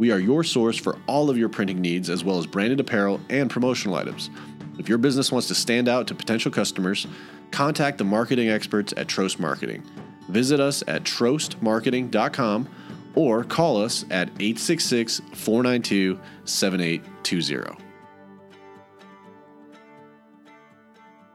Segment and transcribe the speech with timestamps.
[0.00, 3.20] We are your source for all of your printing needs, as well as branded apparel
[3.28, 4.30] and promotional items.
[4.78, 7.06] If your business wants to stand out to potential customers,
[7.50, 9.82] contact the marketing experts at Trost Marketing.
[10.30, 12.66] Visit us at trostmarketing.com
[13.14, 17.89] or call us at 866 492 7820.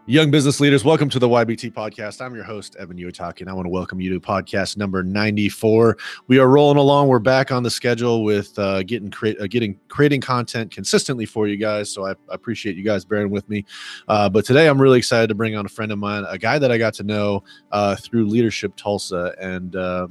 [0.08, 2.24] Young business leaders, welcome to the YBT podcast.
[2.24, 5.98] I'm your host, Evan Uitaki, and I want to welcome you to podcast number 94.
[6.28, 7.08] We are rolling along.
[7.08, 11.58] We're back on the schedule with uh, getting uh, getting creating content consistently for you
[11.58, 11.90] guys.
[11.90, 13.66] So I, I appreciate you guys bearing with me.
[14.08, 16.60] Uh, but today I'm really excited to bring on a friend of mine, a guy
[16.60, 20.08] that I got to know uh, through Leadership Tulsa, and uh,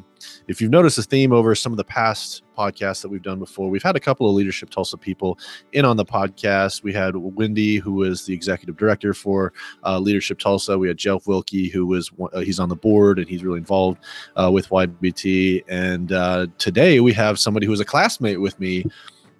[0.49, 3.69] if you've noticed a theme over some of the past podcasts that we've done before,
[3.69, 5.39] we've had a couple of Leadership Tulsa people
[5.73, 6.83] in on the podcast.
[6.83, 9.53] We had Wendy, who was the executive director for
[9.85, 10.79] uh, Leadership Tulsa.
[10.79, 13.99] We had Jeff Wilkie, who was uh, he's on the board and he's really involved
[14.37, 15.65] uh, with YBT.
[15.69, 18.85] And uh, today we have somebody who was a classmate with me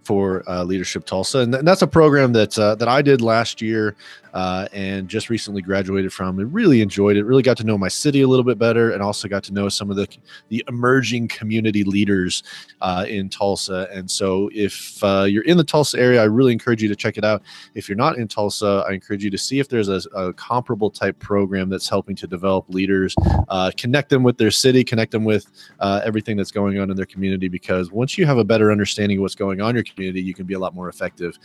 [0.05, 3.21] for uh, Leadership Tulsa, and, th- and, that's a program that uh, that I did
[3.21, 3.97] last year
[4.35, 6.39] uh, and just recently graduated from.
[6.39, 7.25] And really enjoyed it.
[7.25, 9.69] Really got to know my city a little bit better, and also got to know
[9.69, 10.07] some of the
[10.49, 12.43] the emerging community leaders
[12.81, 13.89] uh, in Tulsa.
[13.93, 17.17] And so, if uh, you're in the Tulsa area, I really encourage you to check
[17.17, 17.43] it out.
[17.75, 20.91] If you're not in Tulsa, I encourage you to see if there's a, a comparable
[20.91, 23.15] type program that's helping to develop leaders,
[23.49, 25.47] uh, connect them with their city, connect them with
[25.81, 27.49] everything that's going on in their community.
[27.49, 30.47] Because once you have a better understanding of what's going on your community, you can
[30.47, 31.39] be a lot more effective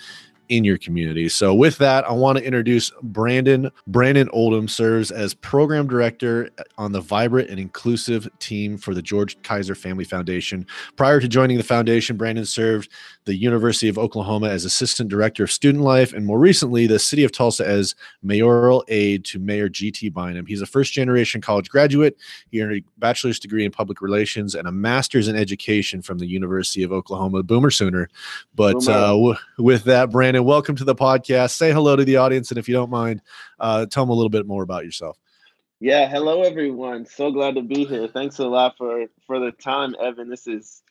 [0.50, 1.30] in your community.
[1.30, 3.72] So with that, I want to introduce Brandon.
[3.86, 9.40] Brandon Oldham serves as program director on the vibrant and inclusive team for the George
[9.44, 10.66] Kaiser Family Foundation.
[10.96, 12.92] Prior to joining the foundation, Brandon served
[13.30, 17.24] the University of Oklahoma as assistant director of student life and more recently the city
[17.24, 20.48] of Tulsa as mayoral aide to Mayor GT Bynum.
[20.48, 22.18] He's a first generation college graduate.
[22.50, 26.26] He earned a bachelor's degree in public relations and a master's in education from the
[26.26, 28.10] University of Oklahoma, Boomer Sooner.
[28.56, 28.92] But Boomer.
[28.92, 31.52] Uh, w- with that, Brandon welcome to the podcast.
[31.52, 33.22] Say hello to the audience, and if you don't mind,
[33.60, 35.20] uh, tell them a little bit more about yourself.
[35.80, 37.06] Yeah, hello everyone.
[37.06, 38.08] So glad to be here.
[38.08, 40.30] Thanks a lot for for the time, Evan.
[40.30, 40.82] This is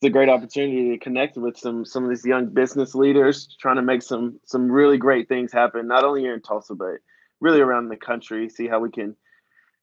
[0.00, 3.76] it's a great opportunity to connect with some some of these young business leaders trying
[3.76, 6.98] to make some some really great things happen, not only here in Tulsa but
[7.40, 8.48] really around the country.
[8.48, 9.16] See how we can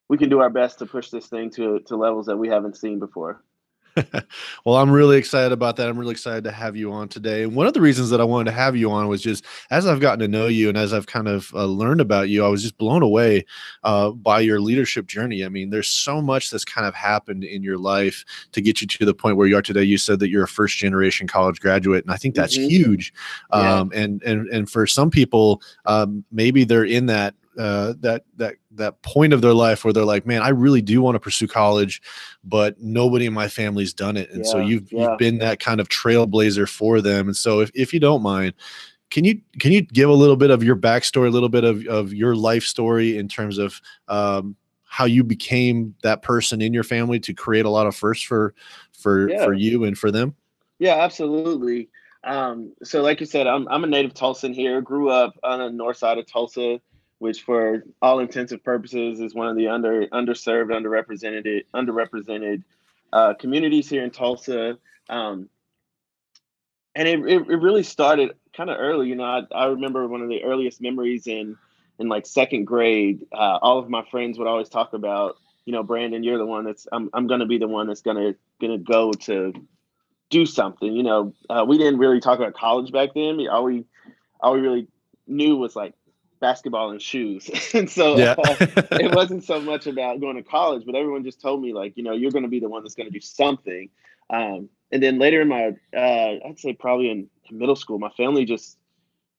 [0.08, 2.78] we can do our best to push this thing to to levels that we haven't
[2.78, 3.44] seen before.
[4.66, 5.88] well, I'm really excited about that.
[5.88, 7.44] I'm really excited to have you on today.
[7.44, 9.88] And one of the reasons that I wanted to have you on was just as
[9.88, 12.50] I've gotten to know you and as I've kind of uh, learned about you, I
[12.50, 13.46] was just blown away
[13.84, 15.46] uh, by your leadership journey.
[15.46, 18.88] I mean, there's so much that's kind of happened in your life to get you
[18.88, 19.84] to the point where you are today.
[19.84, 22.70] You said that you're a first generation college graduate, and I think that's mm-hmm.
[22.70, 23.14] huge.
[23.52, 24.00] Um, yeah.
[24.02, 29.02] And and and for some people, um, maybe they're in that uh, that that that
[29.02, 32.02] point of their life where they're like, man, I really do want to pursue college,
[32.44, 35.10] but nobody in my family's done it, and yeah, so you've yeah.
[35.10, 37.28] you've been that kind of trailblazer for them.
[37.28, 38.54] And so, if if you don't mind,
[39.10, 41.86] can you can you give a little bit of your backstory, a little bit of
[41.88, 46.84] of your life story in terms of um, how you became that person in your
[46.84, 48.54] family to create a lot of firsts for
[48.98, 49.44] for yeah.
[49.44, 50.36] for you and for them?
[50.80, 51.90] Yeah, absolutely.
[52.26, 54.82] Um, so, like you said, I'm I'm a native Tulsan here.
[54.82, 56.80] Grew up on the north side of Tulsa
[57.26, 62.62] which for all intensive purposes is one of the under underserved, underrepresented, underrepresented
[63.12, 64.78] uh, communities here in Tulsa.
[65.10, 65.50] Um,
[66.94, 69.08] and it, it, it, really started kind of early.
[69.08, 71.58] You know, I, I remember one of the earliest memories in
[71.98, 73.26] in like second grade.
[73.34, 76.64] Uh, all of my friends would always talk about, you know, Brandon, you're the one
[76.64, 79.52] that's I'm I'm gonna be the one that's gonna gonna go to
[80.30, 80.94] do something.
[80.94, 83.48] You know, uh, we didn't really talk about college back then.
[83.50, 83.86] All we
[84.42, 84.88] all we really
[85.26, 85.96] knew was like
[86.40, 87.50] basketball and shoes.
[87.74, 88.36] and so yeah.
[88.38, 88.56] uh,
[88.92, 92.04] it wasn't so much about going to college, but everyone just told me like, you
[92.04, 93.90] know, you're going to be the one that's going to do something.
[94.30, 98.46] Um, and then later in my, uh, I'd say probably in middle school, my family
[98.46, 98.78] just,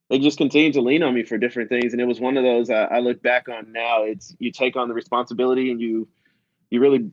[0.08, 1.92] they just continued to lean on me for different things.
[1.92, 4.02] And it was one of those I, I look back on now.
[4.02, 6.08] It's you take on the responsibility and you,
[6.70, 7.10] you really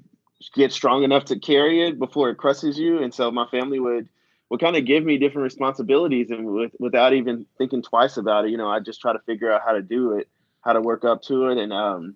[0.54, 3.02] get strong enough to carry it before it crushes you.
[3.02, 4.10] And so my family would,
[4.54, 8.52] would kind of give me different responsibilities and with, without even thinking twice about it,
[8.52, 10.30] you know, I just try to figure out how to do it,
[10.62, 11.58] how to work up to it.
[11.58, 12.14] And um,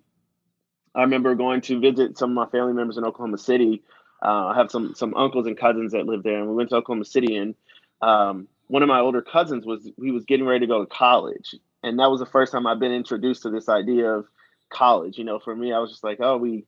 [0.94, 3.82] I remember going to visit some of my family members in Oklahoma City.
[4.24, 6.76] Uh, I have some some uncles and cousins that live there, and we went to
[6.76, 7.56] Oklahoma City, and
[8.02, 11.56] um, one of my older cousins was he was getting ready to go to college,
[11.82, 14.26] and that was the first time I've been introduced to this idea of
[14.70, 15.18] college.
[15.18, 16.66] You know, for me, I was just like, oh, we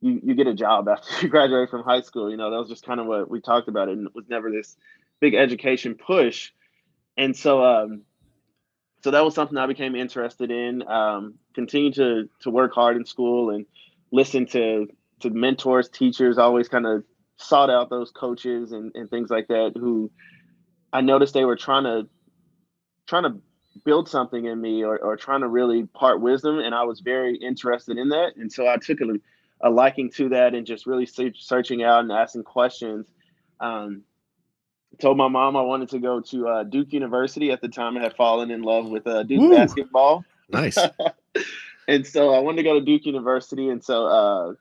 [0.00, 2.30] you you get a job after you graduate from high school.
[2.30, 4.50] You know, that was just kind of what we talked about, and it was never
[4.50, 4.76] this
[5.20, 6.50] big education push.
[7.16, 8.02] And so, um,
[9.02, 10.86] so that was something I became interested in.
[10.86, 13.66] Um, continue to to work hard in school and
[14.12, 14.88] listen to
[15.20, 16.38] to mentors, teachers.
[16.38, 17.04] Always kind of
[17.38, 20.10] sought out those coaches and, and things like that who
[20.92, 22.08] I noticed they were trying to
[23.06, 23.40] trying to
[23.84, 27.36] build something in me or, or trying to really part wisdom and I was very
[27.36, 29.04] interested in that and so I took a,
[29.60, 33.06] a liking to that and just really searching out and asking questions.
[33.60, 34.02] Um,
[35.00, 38.02] told my mom I wanted to go to uh, Duke University at the time I
[38.02, 40.24] had fallen in love with uh, Duke Ooh, basketball.
[40.48, 40.78] Nice.
[41.88, 44.52] And so I wanted to go to Duke University and so uh,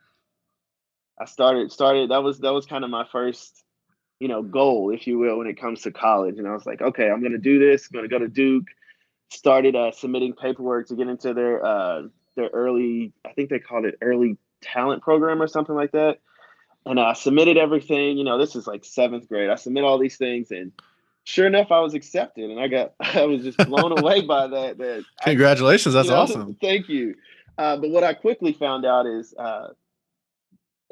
[1.19, 3.65] I started started that was that was kind of my first
[4.21, 6.39] you know goal if you will when it comes to college.
[6.39, 8.67] And I was like okay I'm gonna do this I'm gonna go to Duke.
[9.29, 12.03] Started uh, submitting paperwork to get into their uh,
[12.38, 16.19] their early I think they called it early talent program or something like that.
[16.86, 19.50] And I submitted everything you know this is like seventh grade.
[19.50, 20.71] I submit all these things and
[21.24, 24.77] sure enough I was accepted and I got I was just blown away by that
[24.77, 25.95] that congratulations.
[25.95, 26.57] I, that's you know, awesome.
[26.62, 27.15] thank you.
[27.57, 29.69] Uh, but what I quickly found out is uh,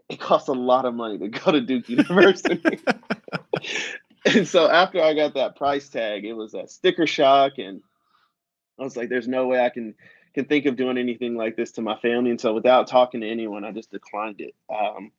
[0.09, 2.61] it costs a lot of money to go to Duke University.
[4.25, 7.81] and so after I got that price tag, it was a sticker shock, and
[8.79, 9.93] I was like, "There's no way I can
[10.35, 13.29] can think of doing anything like this to my family." And so, without talking to
[13.29, 14.53] anyone, I just declined it.
[14.69, 15.11] Um,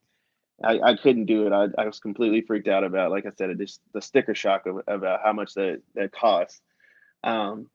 [0.62, 1.52] I, I couldn't do it.
[1.52, 4.66] I, I was completely freaked out about, like I said, it just the sticker shock
[4.66, 6.60] of, about how much that that costs.
[7.24, 7.68] Um,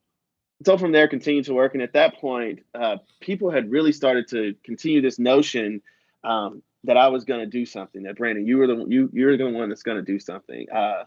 [0.64, 4.28] so from there, continued to work, and at that point, uh, people had really started
[4.28, 5.82] to continue this notion
[6.24, 8.04] um, that I was going to do something.
[8.04, 10.66] That Brandon, you were the you you're the one that's going to do something.
[10.70, 11.04] Uh,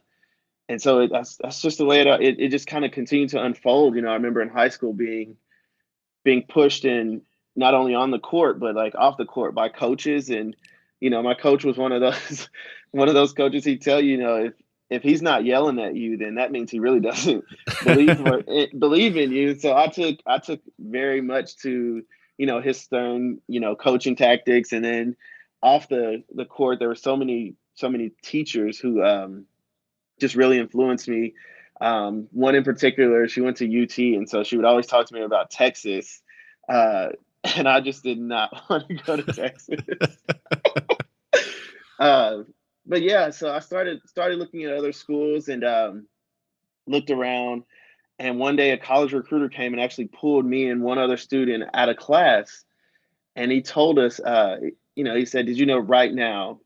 [0.67, 3.29] and so it, that's that's just the way it it, it just kind of continued
[3.29, 3.95] to unfold.
[3.95, 5.37] You know, I remember in high school being
[6.25, 7.21] being pushed in
[7.55, 10.29] not only on the court but like off the court by coaches.
[10.29, 10.57] And
[10.99, 12.49] you know my coach was one of those
[12.91, 14.53] one of those coaches he'd tell you you know if
[14.89, 17.43] if he's not yelling at you then that means he really doesn't
[17.85, 19.57] believe or, eh, believe in you.
[19.57, 22.03] So i took i took very much to
[22.37, 24.73] you know his stern you know coaching tactics.
[24.73, 25.15] And then
[25.61, 29.45] off the the court, there were so many so many teachers who um,
[30.19, 31.33] just really influenced me.
[31.81, 35.13] Um, one in particular, she went to UT, and so she would always talk to
[35.13, 36.21] me about Texas,
[36.69, 37.09] uh,
[37.55, 39.81] and I just did not want to go to Texas.
[41.99, 42.37] uh,
[42.85, 46.07] but yeah, so I started started looking at other schools and um,
[46.87, 47.63] looked around.
[48.17, 51.69] And one day, a college recruiter came and actually pulled me and one other student
[51.73, 52.63] out of class,
[53.35, 54.57] and he told us, uh,
[54.95, 56.61] you know, he said, "Did you know right now,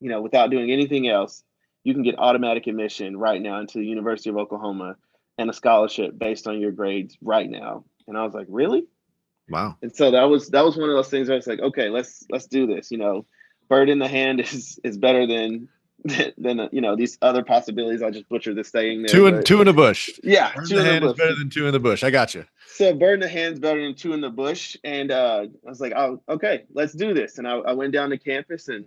[0.00, 1.44] you know, without doing anything else,
[1.84, 4.96] you can get automatic admission right now into the University of Oklahoma
[5.38, 8.84] and a scholarship based on your grades right now." And I was like, "Really?"
[9.48, 9.76] Wow.
[9.82, 11.88] And so that was that was one of those things where I was like, "Okay,
[11.88, 13.26] let's let's do this." You know,
[13.68, 15.68] bird in the hand is is better than
[16.38, 18.02] than you know these other possibilities.
[18.02, 19.08] I just butchered this saying there.
[19.08, 20.10] Two in two in the bush.
[20.22, 22.04] Yeah, bird two in the, hand the is better than two in the bush.
[22.04, 22.44] I got you.
[22.66, 25.80] So bird in the hand's better than two in the bush, and uh, I was
[25.80, 27.38] like, oh, okay, let's do this.
[27.38, 28.84] And I, I went down to campus, and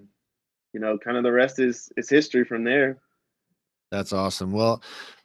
[0.74, 3.00] you know, kind of the rest is is history from there.
[3.92, 4.54] That's awesome.
[4.54, 4.82] Well,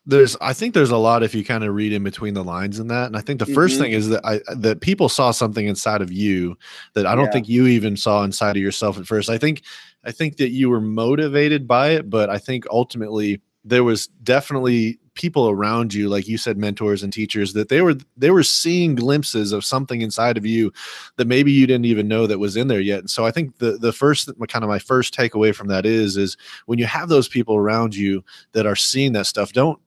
[0.07, 2.79] there's I think there's a lot if you kind of read in between the lines
[2.79, 3.07] in that.
[3.07, 3.83] And I think the 1st mm-hmm.
[3.83, 6.57] thing is that I that people saw something inside of you
[6.95, 7.33] that I don't yeah.
[7.33, 9.29] think you even saw inside of yourself at first.
[9.29, 9.63] I think
[10.05, 15.01] I think that you were motivated by it, but I think ultimately there was definitely
[15.17, 18.95] people around you like you said mentors and teachers that they were they were seeing
[18.95, 20.73] glimpses of something inside of you
[21.17, 23.59] that maybe you didn't even know that was in there yet and so i think
[23.59, 27.09] the the first kind of my first takeaway from that is is when you have
[27.09, 29.81] those people around you that are seeing that stuff don't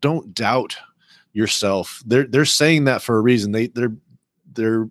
[0.00, 0.76] don't doubt
[1.36, 2.02] yourself.
[2.06, 3.52] They're they're saying that for a reason.
[3.52, 3.94] They they're
[4.52, 4.88] they're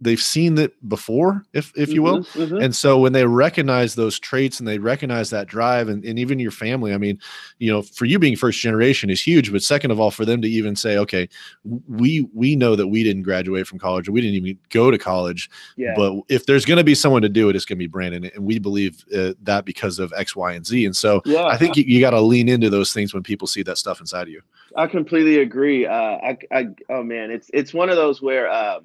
[0.00, 2.20] they've seen it before, if if you will.
[2.20, 2.56] Mm-hmm, mm-hmm.
[2.56, 6.38] And so when they recognize those traits and they recognize that drive and, and even
[6.38, 7.18] your family, I mean,
[7.58, 10.40] you know, for you being first generation is huge, but second of all, for them
[10.42, 11.28] to even say, okay,
[11.64, 14.98] we we know that we didn't graduate from college or we didn't even go to
[14.98, 15.50] college.
[15.76, 15.94] Yeah.
[15.96, 18.30] But if there's going to be someone to do it, it's going to be Brandon.
[18.34, 20.86] And we believe uh, that because of X, Y, and Z.
[20.86, 21.44] And so yeah.
[21.44, 24.00] I think you, you got to lean into those things when people see that stuff
[24.00, 24.42] inside of you.
[24.76, 25.86] I completely agree.
[25.86, 28.84] Uh, I, I, oh man, it's, it's one of those where, um,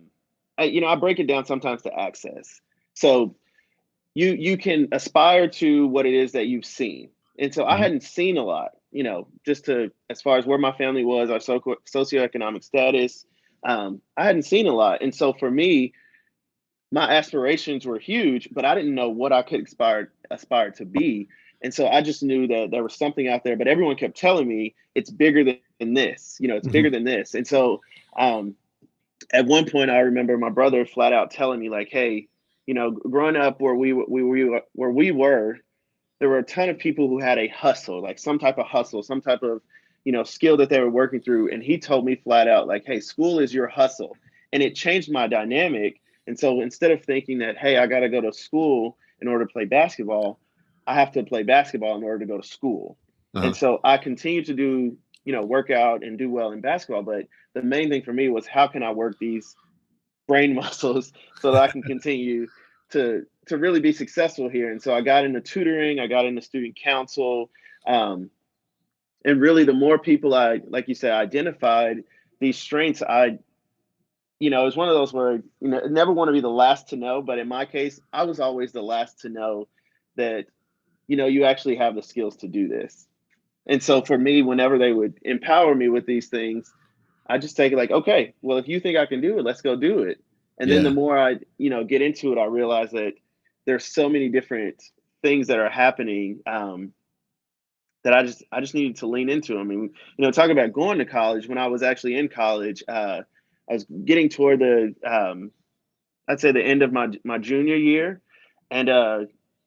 [0.64, 2.62] you know, I break it down sometimes to access.
[2.94, 3.36] So
[4.14, 7.10] you you can aspire to what it is that you've seen.
[7.38, 7.72] And so mm-hmm.
[7.72, 11.04] I hadn't seen a lot, you know, just to as far as where my family
[11.04, 13.26] was, our socio- socioeconomic status.
[13.64, 15.02] Um, I hadn't seen a lot.
[15.02, 15.94] And so for me,
[16.92, 21.28] my aspirations were huge, but I didn't know what I could aspire aspire to be.
[21.62, 24.48] And so I just knew that there was something out there, but everyone kept telling
[24.48, 26.74] me it's bigger than this, you know, it's mm-hmm.
[26.74, 27.34] bigger than this.
[27.34, 27.82] And so
[28.18, 28.56] um,
[29.32, 32.28] at one point, I remember my brother flat out telling me, like, hey,
[32.66, 35.58] you know, growing up where we, we, we where we were,
[36.20, 39.04] there were a ton of people who had a hustle, like some type of hustle,
[39.04, 39.62] some type of,
[40.04, 41.52] you know, skill that they were working through.
[41.52, 44.16] And he told me flat out, like, hey, school is your hustle.
[44.54, 46.02] And it changed my dynamic.
[46.28, 49.46] And so instead of thinking that, hey, I got to go to school in order
[49.46, 50.40] to play basketball,
[50.88, 52.98] I have to play basketball in order to go to school.
[53.34, 53.48] Uh-huh.
[53.48, 57.04] And so I continue to do, you know, work out and do well in basketball.
[57.04, 59.56] But the main thing for me was how can I work these
[60.28, 62.48] brain muscles so that I can continue
[62.92, 64.72] to to really be successful here.
[64.72, 67.52] And so I got into tutoring, I got into student council.
[67.86, 68.32] Um,
[69.24, 72.04] and really the more people I, like you said, identified
[72.40, 73.38] these strengths, I,
[74.40, 76.50] you know, it was one of those where, you know, never want to be the
[76.50, 79.68] last to know, but in my case, I was always the last to know
[80.16, 80.46] that
[81.08, 83.08] you know, you actually have the skills to do this.
[83.68, 86.72] And so for me, whenever they would empower me with these things,
[87.28, 89.62] I just take it like, okay, well, if you think I can do it, let's
[89.62, 90.24] go do it.
[90.60, 90.76] And yeah.
[90.76, 93.14] then the more I, you know, get into it, I realize that
[93.66, 94.82] there's so many different
[95.22, 96.94] things that are happening um,
[98.04, 99.60] that I just I just needed to lean into.
[99.60, 101.48] I mean, you know, talk about going to college.
[101.48, 103.22] When I was actually in college, uh,
[103.68, 105.52] I was getting toward the um,
[106.28, 108.22] I'd say the end of my my junior year,
[108.70, 109.20] and uh,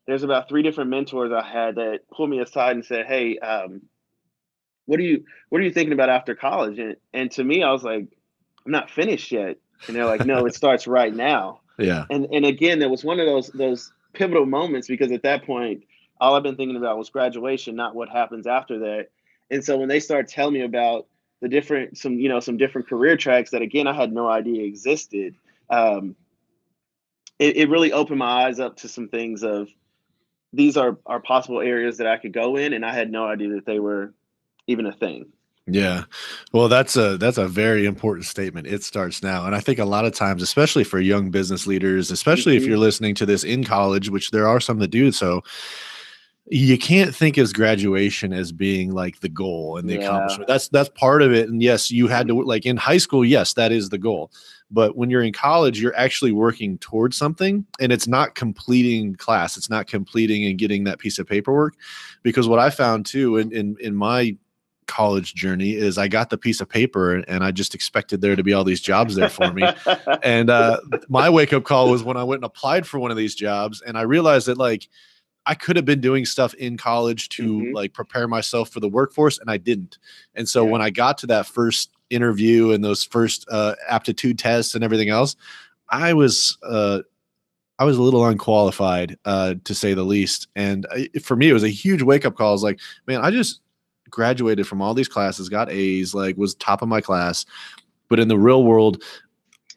[0.09, 3.83] there's about three different mentors I had that pulled me aside and said, "Hey, um,
[4.87, 7.71] what are you what are you thinking about after college?" And and to me, I
[7.71, 8.09] was like,
[8.65, 12.07] "I'm not finished yet." And they're like, "No, it starts right now." Yeah.
[12.09, 15.85] And and again, there was one of those those pivotal moments because at that point,
[16.19, 19.09] all I've been thinking about was graduation, not what happens after that.
[19.50, 21.07] And so when they started telling me about
[21.43, 24.65] the different some you know some different career tracks that again I had no idea
[24.65, 25.35] existed,
[25.69, 26.17] um,
[27.38, 29.69] it, it really opened my eyes up to some things of
[30.52, 33.50] these are are possible areas that I could go in, and I had no idea
[33.55, 34.14] that they were
[34.67, 35.33] even a thing.
[35.71, 36.05] Yeah.
[36.52, 38.67] Well, that's a that's a very important statement.
[38.67, 39.45] It starts now.
[39.45, 42.62] And I think a lot of times, especially for young business leaders, especially mm-hmm.
[42.62, 45.43] if you're listening to this in college, which there are some that do so,
[46.47, 50.07] you can't think as graduation as being like the goal and the yeah.
[50.07, 50.49] accomplishment.
[50.49, 51.49] That's that's part of it.
[51.49, 54.31] And yes, you had to like in high school, yes, that is the goal.
[54.71, 59.57] But when you're in college, you're actually working towards something and it's not completing class.
[59.57, 61.75] It's not completing and getting that piece of paperwork.
[62.23, 64.37] Because what I found too in in, in my
[64.89, 68.43] college journey is I got the piece of paper and I just expected there to
[68.43, 69.63] be all these jobs there for me.
[70.23, 73.17] and uh, my wake up call was when I went and applied for one of
[73.17, 74.89] these jobs and I realized that like
[75.47, 77.75] I could have been doing stuff in college to mm-hmm.
[77.75, 79.99] like prepare myself for the workforce and I didn't.
[80.35, 80.73] And so yeah.
[80.73, 85.09] when I got to that first interview and those first uh, aptitude tests and everything
[85.09, 85.37] else,
[85.91, 87.00] I was uh,
[87.79, 90.49] I was a little unqualified uh, to say the least.
[90.57, 92.49] And I, for me, it was a huge wake up call.
[92.49, 93.61] I was like, man, I just
[94.11, 97.47] graduated from all these classes, got A's, like was top of my class,
[98.09, 99.03] but in the real world.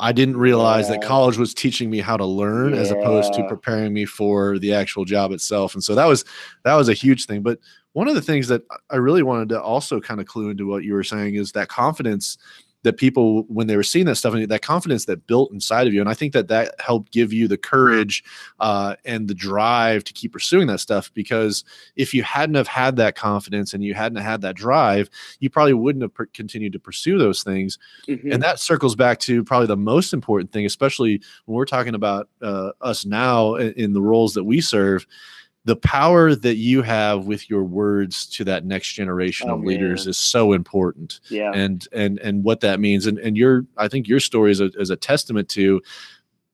[0.03, 0.95] I didn't realize yeah.
[0.95, 2.79] that college was teaching me how to learn yeah.
[2.79, 5.75] as opposed to preparing me for the actual job itself.
[5.75, 6.25] And so that was
[6.63, 7.43] that was a huge thing.
[7.43, 7.59] But
[7.93, 10.83] one of the things that I really wanted to also kind of clue into what
[10.83, 12.37] you were saying is that confidence
[12.83, 15.93] that people when they were seeing that stuff and that confidence that built inside of
[15.93, 18.23] you and i think that that helped give you the courage
[18.59, 21.63] uh, and the drive to keep pursuing that stuff because
[21.95, 25.73] if you hadn't have had that confidence and you hadn't had that drive you probably
[25.73, 28.31] wouldn't have per- continued to pursue those things mm-hmm.
[28.31, 32.29] and that circles back to probably the most important thing especially when we're talking about
[32.41, 35.05] uh, us now in, in the roles that we serve
[35.63, 40.07] the power that you have with your words to that next generation oh, of leaders
[40.07, 41.19] is so important.
[41.29, 41.51] Yeah.
[41.53, 44.71] And and and what that means and and your i think your story is a,
[44.79, 45.81] is a testament to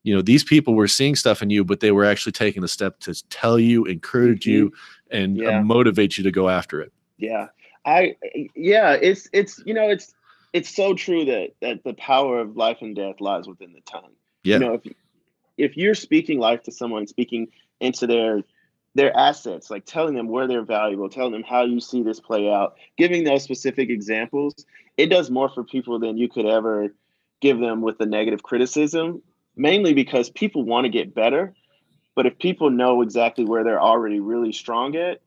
[0.04, 2.68] you know these people were seeing stuff in you but they were actually taking the
[2.68, 4.52] step to tell you encourage mm-hmm.
[4.52, 4.74] you
[5.10, 5.62] and uh, yeah.
[5.62, 6.92] motivate you to go after it.
[7.18, 7.48] Yeah.
[7.86, 8.18] I
[8.56, 10.14] yeah it's it's you know it's
[10.52, 14.12] it's so true that that the power of life and death lies within the tongue.
[14.44, 14.56] Yeah.
[14.56, 14.94] you know if
[15.58, 17.48] if you're speaking life to someone speaking
[17.80, 18.44] into their
[18.98, 22.52] their assets, like telling them where they're valuable, telling them how you see this play
[22.52, 24.66] out, giving those specific examples,
[24.98, 26.88] it does more for people than you could ever
[27.40, 29.22] give them with the negative criticism,
[29.56, 31.54] mainly because people want to get better.
[32.16, 35.22] But if people know exactly where they're already really strong at,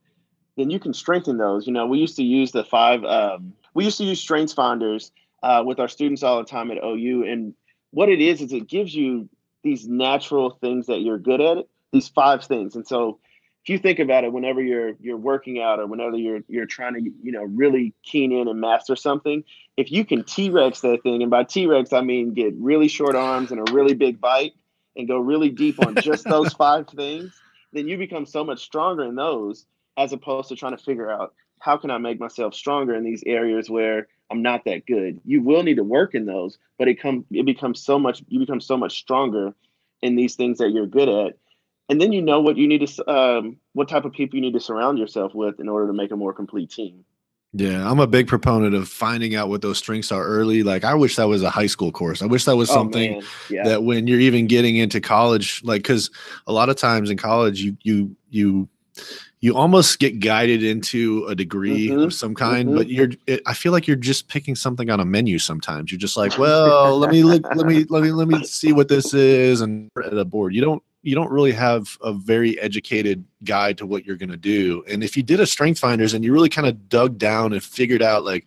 [0.56, 1.68] then you can strengthen those.
[1.68, 5.12] You know, we used to use the five, um, we used to use strengths finders
[5.44, 7.22] uh, with our students all the time at OU.
[7.22, 7.54] And
[7.92, 9.28] what it is, is it gives you
[9.62, 11.58] these natural things that you're good at,
[11.92, 12.74] these five things.
[12.74, 13.20] And so
[13.62, 16.94] if you think about it, whenever you're you're working out or whenever you're you're trying
[16.94, 19.44] to you know really keen in and master something,
[19.76, 22.88] if you can T Rex that thing, and by T Rex I mean get really
[22.88, 24.52] short arms and a really big bite,
[24.96, 27.38] and go really deep on just those five things,
[27.72, 29.66] then you become so much stronger in those.
[29.96, 33.22] as opposed to trying to figure out how can I make myself stronger in these
[33.26, 35.20] areas where I'm not that good.
[35.24, 38.38] You will need to work in those, but it come it becomes so much you
[38.40, 39.54] become so much stronger
[40.02, 41.36] in these things that you're good at.
[41.90, 44.54] And then you know what you need to um, what type of people you need
[44.54, 47.04] to surround yourself with in order to make a more complete team.
[47.52, 50.62] Yeah, I'm a big proponent of finding out what those strengths are early.
[50.62, 52.22] Like I wish that was a high school course.
[52.22, 53.64] I wish that was oh, something oh, yeah.
[53.64, 56.10] that when you're even getting into college, like cuz
[56.46, 58.68] a lot of times in college you you you
[59.40, 62.00] you almost get guided into a degree mm-hmm.
[62.00, 62.78] of some kind, mm-hmm.
[62.78, 65.90] but you're it, I feel like you're just picking something on a menu sometimes.
[65.90, 68.88] You're just like, "Well, let me look let me let me let me see what
[68.88, 70.54] this is and at a board.
[70.54, 74.36] You don't you don't really have a very educated guide to what you're going to
[74.36, 74.84] do.
[74.86, 77.62] And if you did a strength finders and you really kind of dug down and
[77.62, 78.46] figured out like,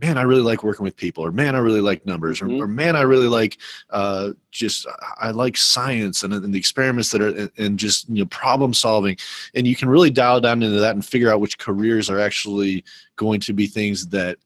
[0.00, 2.62] man, I really like working with people, or man, I really like numbers, or, mm-hmm.
[2.62, 3.58] or man, I really like
[3.90, 4.86] uh, just
[5.18, 9.16] I like science and, and the experiments that are and just you know problem solving,
[9.54, 12.84] and you can really dial down into that and figure out which careers are actually
[13.16, 14.38] going to be things that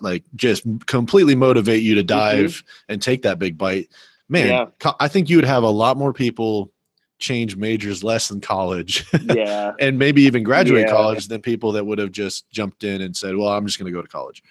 [0.00, 2.06] like just completely motivate you to mm-hmm.
[2.06, 2.92] dive mm-hmm.
[2.92, 3.88] and take that big bite.
[4.28, 4.92] Man, yeah.
[4.98, 6.72] I think you would have a lot more people
[7.18, 9.06] change majors less in college.
[9.22, 9.72] Yeah.
[9.80, 10.92] and maybe even graduate yeah.
[10.92, 13.92] college than people that would have just jumped in and said, well, I'm just going
[13.92, 14.42] to go to college.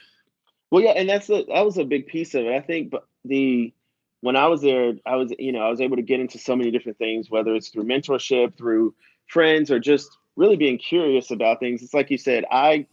[0.72, 0.92] Well, yeah.
[0.92, 2.54] And that's a, that was a big piece of it.
[2.54, 2.94] I think
[3.26, 3.74] the,
[4.22, 6.56] when I was there, I was, you know, I was able to get into so
[6.56, 8.96] many different things, whether it's through mentorship, through
[9.28, 11.84] friends, or just really being curious about things.
[11.84, 12.86] It's like you said, I,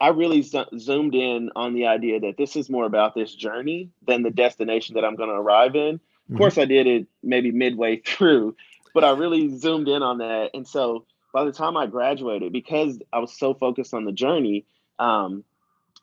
[0.00, 4.22] I really zoomed in on the idea that this is more about this journey than
[4.22, 5.94] the destination that I'm going to arrive in.
[5.94, 6.36] Of mm-hmm.
[6.38, 8.56] course, I did it maybe midway through,
[8.94, 10.50] but I really zoomed in on that.
[10.54, 14.64] And so by the time I graduated, because I was so focused on the journey,
[14.98, 15.44] um,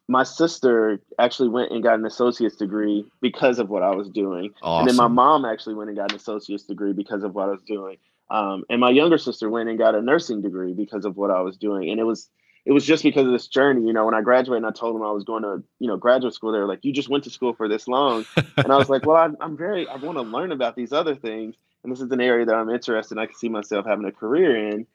[0.08, 4.54] my sister actually went and got an associate's degree because of what I was doing.
[4.62, 4.82] Awesome.
[4.82, 7.52] And then my mom actually went and got an associate's degree because of what I
[7.52, 7.98] was doing.
[8.30, 11.42] Um, and my younger sister went and got a nursing degree because of what I
[11.42, 11.90] was doing.
[11.90, 12.30] And it was
[12.66, 13.86] it was just because of this journey.
[13.86, 15.98] You know, when I graduated and I told them I was going to, you know,
[15.98, 18.26] graduate school, they were like, "You just went to school for this long,"
[18.58, 21.16] and I was like, "Well, I'm, I'm very, I want to learn about these other
[21.16, 23.20] things." and this is an area that I'm interested in.
[23.20, 24.88] I can see myself having a career in.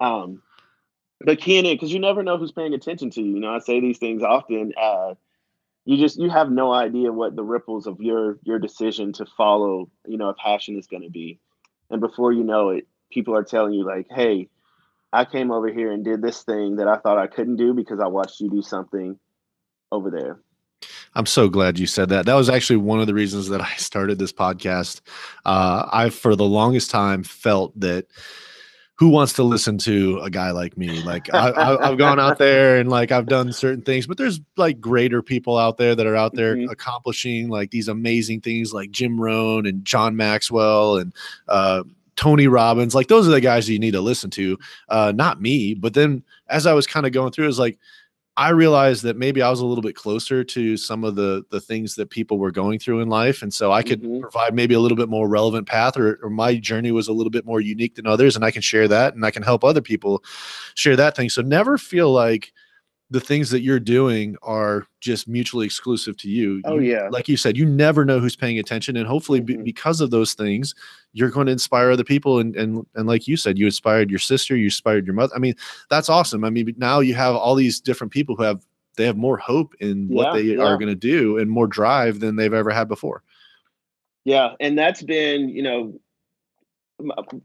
[0.00, 0.42] Um,
[1.20, 3.34] but keying in because you never know who's paying attention to you.
[3.34, 4.72] You know, I say these things often.
[4.80, 5.14] Uh,
[5.84, 9.88] you just you have no idea what the ripples of your your decision to follow,
[10.06, 11.40] you know, a passion is going to be,
[11.90, 14.48] and before you know it, people are telling you like, "Hey,
[15.12, 18.00] I came over here and did this thing that I thought I couldn't do because
[18.00, 19.18] I watched you do something
[19.92, 20.40] over there."
[21.14, 22.26] I'm so glad you said that.
[22.26, 25.00] That was actually one of the reasons that I started this podcast.
[25.46, 28.06] Uh, I, for the longest time, felt that
[28.98, 31.02] who wants to listen to a guy like me?
[31.02, 34.80] Like I, have gone out there and like I've done certain things, but there's like
[34.80, 36.70] greater people out there that are out there mm-hmm.
[36.70, 41.12] accomplishing like these amazing things, like Jim Rohn and John Maxwell and
[41.48, 41.82] uh,
[42.16, 42.94] Tony Robbins.
[42.94, 45.74] Like those are the guys that you need to listen to, uh, not me.
[45.74, 47.78] But then as I was kind of going through, it was like
[48.38, 51.60] I realized that maybe I was a little bit closer to some of the the
[51.60, 54.20] things that people were going through in life, and so I could mm-hmm.
[54.20, 57.30] provide maybe a little bit more relevant path, or, or my journey was a little
[57.30, 59.80] bit more unique than others, and I can share that, and I can help other
[59.80, 60.22] people
[60.74, 61.30] share that thing.
[61.30, 62.52] So never feel like
[63.08, 66.60] the things that you're doing are just mutually exclusive to you.
[66.64, 67.08] Oh you, yeah.
[67.08, 68.96] Like you said, you never know who's paying attention.
[68.96, 69.62] And hopefully mm-hmm.
[69.62, 70.74] because of those things,
[71.12, 72.40] you're going to inspire other people.
[72.40, 75.32] And, and, and like you said, you inspired your sister, you inspired your mother.
[75.36, 75.54] I mean,
[75.88, 76.42] that's awesome.
[76.42, 78.66] I mean, now you have all these different people who have,
[78.96, 80.62] they have more hope in what they yeah.
[80.62, 83.22] are going to do and more drive than they've ever had before.
[84.24, 84.54] Yeah.
[84.58, 86.00] And that's been, you know,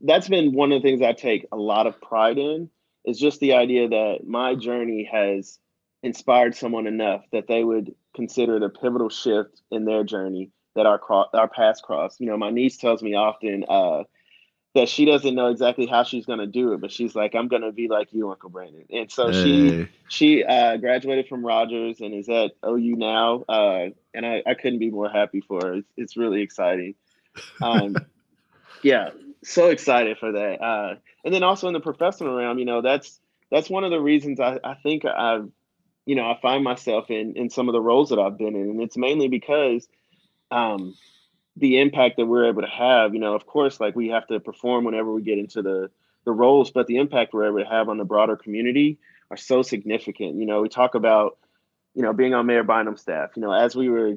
[0.01, 2.69] that's been one of the things I take a lot of pride in
[3.05, 5.59] is just the idea that my journey has
[6.03, 10.85] inspired someone enough that they would consider it a pivotal shift in their journey that
[10.85, 12.19] our cro- our paths cross.
[12.19, 14.03] You know, my niece tells me often uh,
[14.73, 17.47] that she doesn't know exactly how she's going to do it, but she's like, "I'm
[17.47, 19.43] going to be like you, Uncle Brandon." And so hey.
[19.43, 24.53] she she uh, graduated from Rogers and is at OU now, uh, and I, I
[24.53, 25.73] couldn't be more happy for her.
[25.75, 26.95] It's, it's really exciting.
[27.61, 27.95] Um,
[28.83, 29.09] yeah,
[29.43, 30.61] so excited for that.
[30.61, 33.99] Uh, and then also in the professional realm, you know, that's that's one of the
[33.99, 35.49] reasons I, I think I've,
[36.05, 38.69] you know, I find myself in in some of the roles that I've been in,
[38.69, 39.87] and it's mainly because
[40.49, 40.95] um,
[41.57, 43.13] the impact that we're able to have.
[43.13, 45.89] You know, of course, like we have to perform whenever we get into the
[46.23, 48.99] the roles, but the impact we're able to have on the broader community
[49.31, 50.35] are so significant.
[50.35, 51.37] You know, we talk about,
[51.95, 53.31] you know, being on Mayor Bynum's staff.
[53.35, 54.15] You know, as we were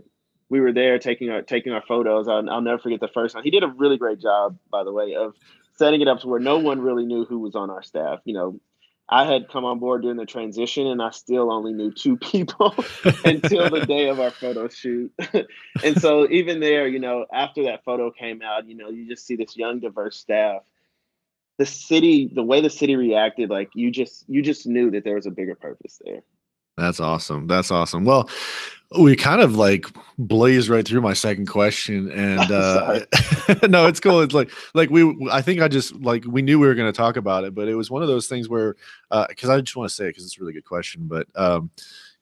[0.49, 2.29] we were there taking our taking our photos.
[2.29, 3.45] I'll, I'll never forget the first one.
[3.45, 5.35] He did a really great job, by the way, of
[5.77, 8.21] setting it up to where no one really knew who was on our staff.
[8.25, 8.61] You know,
[9.09, 12.75] I had come on board during the transition and I still only knew two people
[13.25, 15.13] until the day of our photo shoot.
[15.85, 19.27] and so even there, you know, after that photo came out, you know, you just
[19.27, 20.63] see this young diverse staff
[21.59, 25.15] the city, the way the city reacted, like you just you just knew that there
[25.15, 26.23] was a bigger purpose there.
[26.77, 27.47] That's awesome.
[27.47, 28.05] That's awesome.
[28.05, 28.29] Well,
[28.99, 29.87] we kind of like
[30.19, 33.01] blazed right through my second question and uh
[33.69, 36.67] no it's cool it's like like we i think i just like we knew we
[36.67, 38.77] were going to talk about it but it was one of those things where
[39.11, 41.27] uh because i just want to say it because it's a really good question but
[41.35, 41.71] um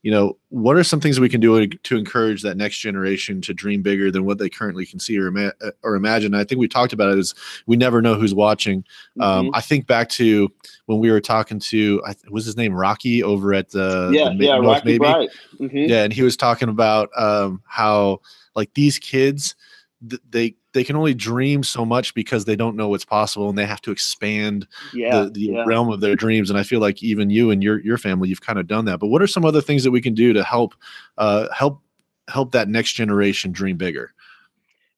[0.02, 3.54] you know, what are some things we can do to encourage that next generation to
[3.54, 6.34] dream bigger than what they currently can see or, ima- uh, or imagine?
[6.34, 7.34] I think we talked about it is
[7.66, 8.84] we never know who's watching.
[9.20, 9.54] Um, mm-hmm.
[9.54, 10.52] I think back to
[10.86, 14.44] when we were talking to, I, was his name Rocky over at the, yeah, the
[14.44, 15.28] yeah, North, Rocky maybe?
[15.60, 15.76] Mm-hmm.
[15.76, 16.02] Yeah.
[16.02, 18.20] And he was talking about um, how
[18.56, 19.54] like these kids,
[20.02, 23.66] they they can only dream so much because they don't know what's possible and they
[23.66, 25.64] have to expand yeah, the, the yeah.
[25.66, 28.40] realm of their dreams and i feel like even you and your your family you've
[28.40, 30.42] kind of done that but what are some other things that we can do to
[30.42, 30.74] help
[31.18, 31.80] uh, help
[32.28, 34.12] help that next generation dream bigger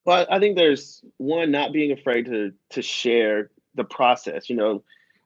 [0.04, 4.82] well i think there's one not being afraid to to share the process you know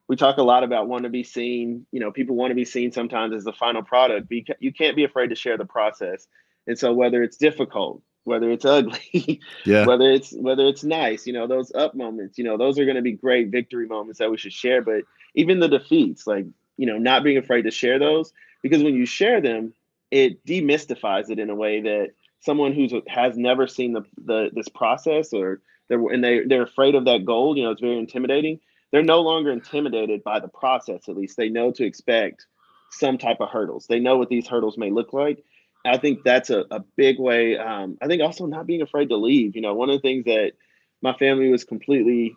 [0.07, 2.65] we talk a lot about want to be seen you know people want to be
[2.65, 6.27] seen sometimes as the final product but you can't be afraid to share the process
[6.67, 9.85] and so whether it's difficult whether it's ugly, yeah.
[9.85, 12.95] whether it's whether it's nice, you know, those up moments, you know, those are going
[12.95, 14.81] to be great victory moments that we should share.
[14.81, 15.03] But
[15.35, 16.45] even the defeats, like
[16.77, 19.73] you know, not being afraid to share those, because when you share them,
[20.11, 24.69] it demystifies it in a way that someone who has never seen the, the this
[24.69, 28.59] process or they're and they they're afraid of that goal, you know, it's very intimidating.
[28.91, 31.07] They're no longer intimidated by the process.
[31.07, 32.45] At least they know to expect
[32.91, 33.85] some type of hurdles.
[33.87, 35.43] They know what these hurdles may look like,
[35.85, 37.57] I think that's a, a big way.
[37.57, 39.55] Um, I think also not being afraid to leave.
[39.55, 40.53] You know, one of the things that
[41.01, 42.35] my family was completely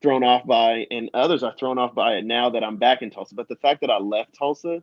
[0.00, 3.10] thrown off by, and others are thrown off by it now that I'm back in
[3.10, 3.34] Tulsa.
[3.34, 4.82] But the fact that I left Tulsa,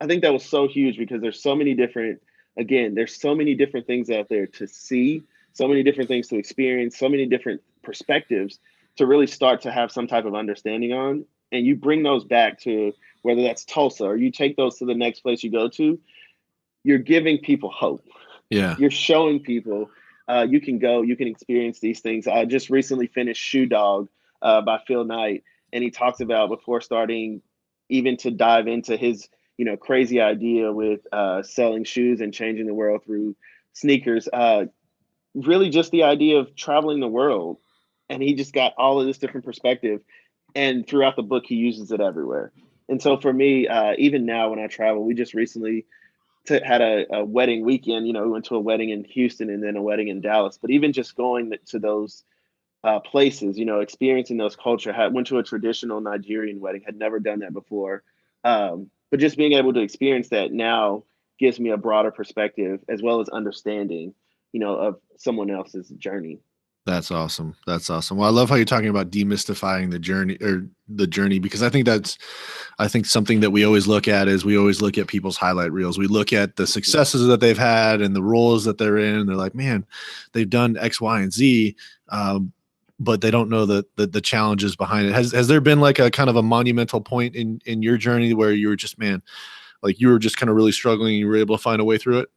[0.00, 2.20] I think that was so huge because there's so many different,
[2.56, 6.36] again, there's so many different things out there to see, so many different things to
[6.36, 8.58] experience, so many different perspectives
[8.96, 11.24] to really start to have some type of understanding on.
[11.50, 14.94] And you bring those back to whether that's Tulsa or you take those to the
[14.94, 15.98] next place you go to
[16.84, 18.04] you're giving people hope.
[18.50, 18.76] Yeah.
[18.78, 19.90] You're showing people
[20.28, 22.26] uh, you can go, you can experience these things.
[22.26, 24.08] I just recently finished Shoe Dog
[24.42, 27.40] uh, by Phil Knight, and he talks about before starting
[27.88, 32.66] even to dive into his you know crazy idea with uh, selling shoes and changing
[32.66, 33.36] the world through
[33.72, 34.28] sneakers.
[34.30, 34.66] Uh,
[35.34, 37.58] really, just the idea of traveling the world,
[38.10, 40.02] and he just got all of this different perspective.
[40.54, 42.52] And throughout the book, he uses it everywhere.
[42.88, 45.84] And so for me, uh, even now when I travel, we just recently
[46.48, 48.06] to, had a, a, wedding weekend.
[48.06, 50.58] You know, we went to a wedding in Houston and then a wedding in Dallas.
[50.60, 52.24] But even just going to those
[52.84, 54.92] uh, places, you know, experiencing those culture.
[54.92, 56.82] Had went to a traditional Nigerian wedding.
[56.84, 58.02] Had never done that before.
[58.44, 61.04] Um, but just being able to experience that now
[61.38, 64.14] gives me a broader perspective as well as understanding,
[64.52, 66.40] you know, of someone else's journey.
[66.88, 67.54] That's awesome.
[67.66, 68.16] That's awesome.
[68.16, 71.68] Well, I love how you're talking about demystifying the journey or the journey because I
[71.68, 72.16] think that's
[72.78, 75.70] I think something that we always look at is we always look at people's highlight
[75.70, 75.98] reels.
[75.98, 79.26] We look at the successes that they've had and the roles that they're in.
[79.26, 79.84] They're like, man,
[80.32, 81.76] they've done X, Y, and Z.
[82.08, 82.54] Um,
[82.98, 85.12] but they don't know the, the, the challenges behind it.
[85.12, 88.32] Has has there been like a kind of a monumental point in in your journey
[88.32, 89.22] where you were just man,
[89.82, 91.84] like you were just kind of really struggling and you were able to find a
[91.84, 92.30] way through it?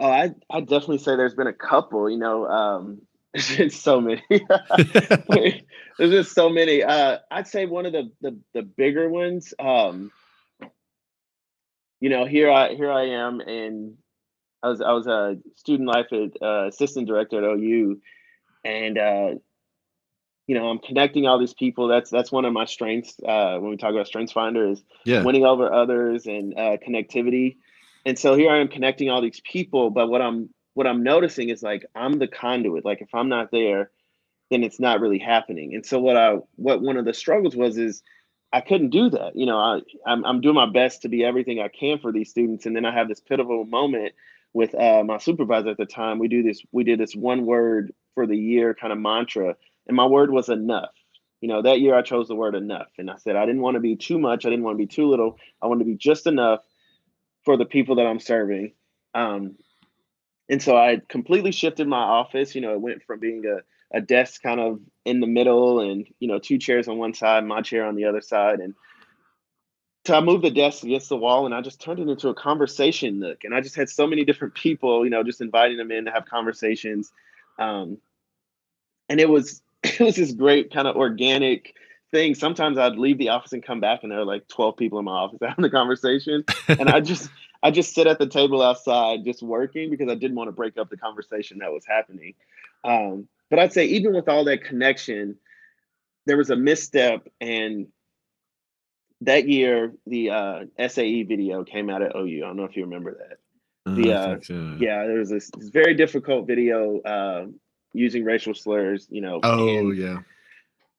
[0.00, 2.10] Oh, I I definitely say there's been a couple.
[2.10, 4.22] You know, um, There's so many.
[5.28, 6.82] There's just so many.
[6.82, 9.54] Uh, I'd say one of the the, the bigger ones.
[9.58, 10.10] Um,
[12.00, 13.96] you know, here I here I am, and
[14.62, 18.00] I was I was a student life at, uh, assistant director at OU,
[18.64, 19.30] and uh,
[20.48, 21.86] you know I'm connecting all these people.
[21.86, 25.22] That's that's one of my strengths uh, when we talk about Strengths Finder is yeah.
[25.22, 27.58] winning over others and uh, connectivity.
[28.04, 31.48] And so here I am connecting all these people, but what I'm what I'm noticing
[31.48, 32.84] is like I'm the conduit.
[32.84, 33.90] Like if I'm not there,
[34.50, 35.74] then it's not really happening.
[35.74, 38.02] And so what I what one of the struggles was is
[38.52, 39.36] I couldn't do that.
[39.36, 42.30] You know, I I'm, I'm doing my best to be everything I can for these
[42.30, 44.14] students, and then I have this pivotal moment
[44.52, 46.18] with uh, my supervisor at the time.
[46.18, 46.62] We do this.
[46.72, 49.56] We did this one word for the year kind of mantra,
[49.86, 50.90] and my word was enough.
[51.40, 53.76] You know, that year I chose the word enough, and I said I didn't want
[53.76, 54.44] to be too much.
[54.44, 55.38] I didn't want to be too little.
[55.62, 56.60] I wanted to be just enough
[57.44, 58.72] for the people that I'm serving.
[59.14, 59.56] Um,
[60.50, 62.56] and so I completely shifted my office.
[62.56, 66.04] You know, it went from being a, a desk kind of in the middle and,
[66.18, 68.58] you know, two chairs on one side, my chair on the other side.
[68.58, 68.74] And
[70.04, 72.34] so I moved the desk against the wall and I just turned it into a
[72.34, 73.44] conversation nook.
[73.44, 76.10] And I just had so many different people, you know, just inviting them in to
[76.10, 77.12] have conversations.
[77.56, 77.98] Um,
[79.08, 81.74] and it was it was this great kind of organic
[82.10, 82.34] thing.
[82.34, 85.04] Sometimes I'd leave the office and come back and there were like 12 people in
[85.04, 86.44] my office having the conversation.
[86.66, 87.30] And I just
[87.62, 90.78] I just sit at the table outside just working because I didn't want to break
[90.78, 92.34] up the conversation that was happening.
[92.84, 95.36] Um, but I'd say even with all that connection,
[96.26, 97.88] there was a misstep and
[99.22, 102.42] that year the uh, SAE video came out at OU.
[102.42, 103.38] I don't know if you remember that.
[103.86, 104.76] The uh, so.
[104.78, 107.46] yeah, there was this, this, very difficult video uh,
[107.92, 109.06] using racial slurs.
[109.10, 109.40] You know.
[109.42, 110.18] Oh and, yeah.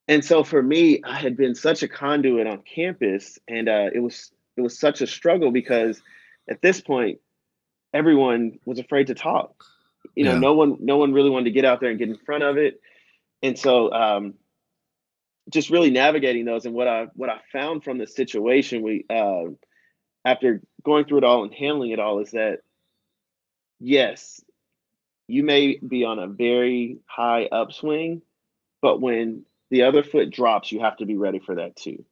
[0.08, 4.00] And so for me, I had been such a conduit on campus, and uh, it
[4.00, 6.02] was it was such a struggle because
[6.48, 7.20] at this point,
[7.92, 9.64] everyone was afraid to talk.
[10.14, 10.38] You know, yeah.
[10.38, 12.56] no one no one really wanted to get out there and get in front of
[12.56, 12.80] it.
[13.42, 14.34] And so um,
[15.50, 19.44] just really navigating those and what I what I found from the situation we uh,
[20.24, 22.60] after going through it all and handling it all is that
[23.80, 24.42] yes,
[25.28, 28.22] you may be on a very high upswing,
[28.80, 32.04] but when the other foot drops, you have to be ready for that too.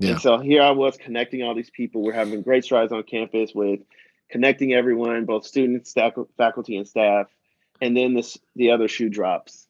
[0.00, 0.12] Yeah.
[0.12, 2.02] And so here I was connecting all these people.
[2.02, 3.80] We're having great strides on campus with
[4.30, 5.94] connecting everyone, both students,
[6.36, 7.28] faculty, and staff.
[7.80, 9.68] And then this the other shoe drops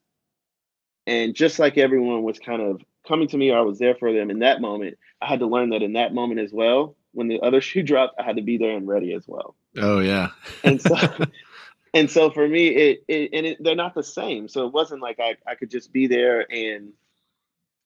[1.11, 4.13] and just like everyone was kind of coming to me or I was there for
[4.13, 6.97] them in that moment, I had to learn that in that moment as well.
[7.13, 9.57] When the other shoe dropped, I had to be there and ready as well.
[9.77, 10.29] Oh yeah.
[10.65, 10.97] and so
[11.95, 14.49] and so for me it, it and it, they're not the same.
[14.49, 16.93] So it wasn't like I, I could just be there and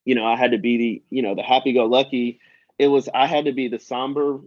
[0.05, 2.40] you know, I had to be the, you know, the happy go lucky.
[2.79, 4.40] It was I had to be the somber,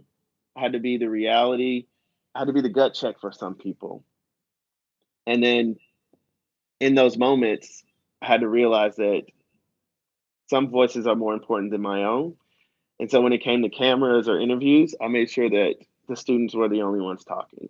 [0.56, 1.86] I had to be the reality,
[2.34, 4.04] I had to be the gut check for some people.
[5.26, 5.76] And then
[6.80, 7.82] in those moments,
[8.22, 9.24] I had to realize that
[10.48, 12.34] some voices are more important than my own.
[13.00, 15.74] And so when it came to cameras or interviews, I made sure that
[16.08, 17.68] the students were the only ones talking.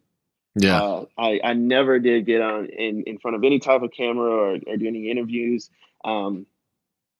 [0.54, 0.80] Yeah.
[0.80, 4.30] Uh, I, I never did get on in, in front of any type of camera
[4.30, 5.70] or, or do any interviews.
[6.04, 6.46] Um,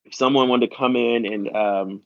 [0.09, 2.03] if someone wanted to come in and um,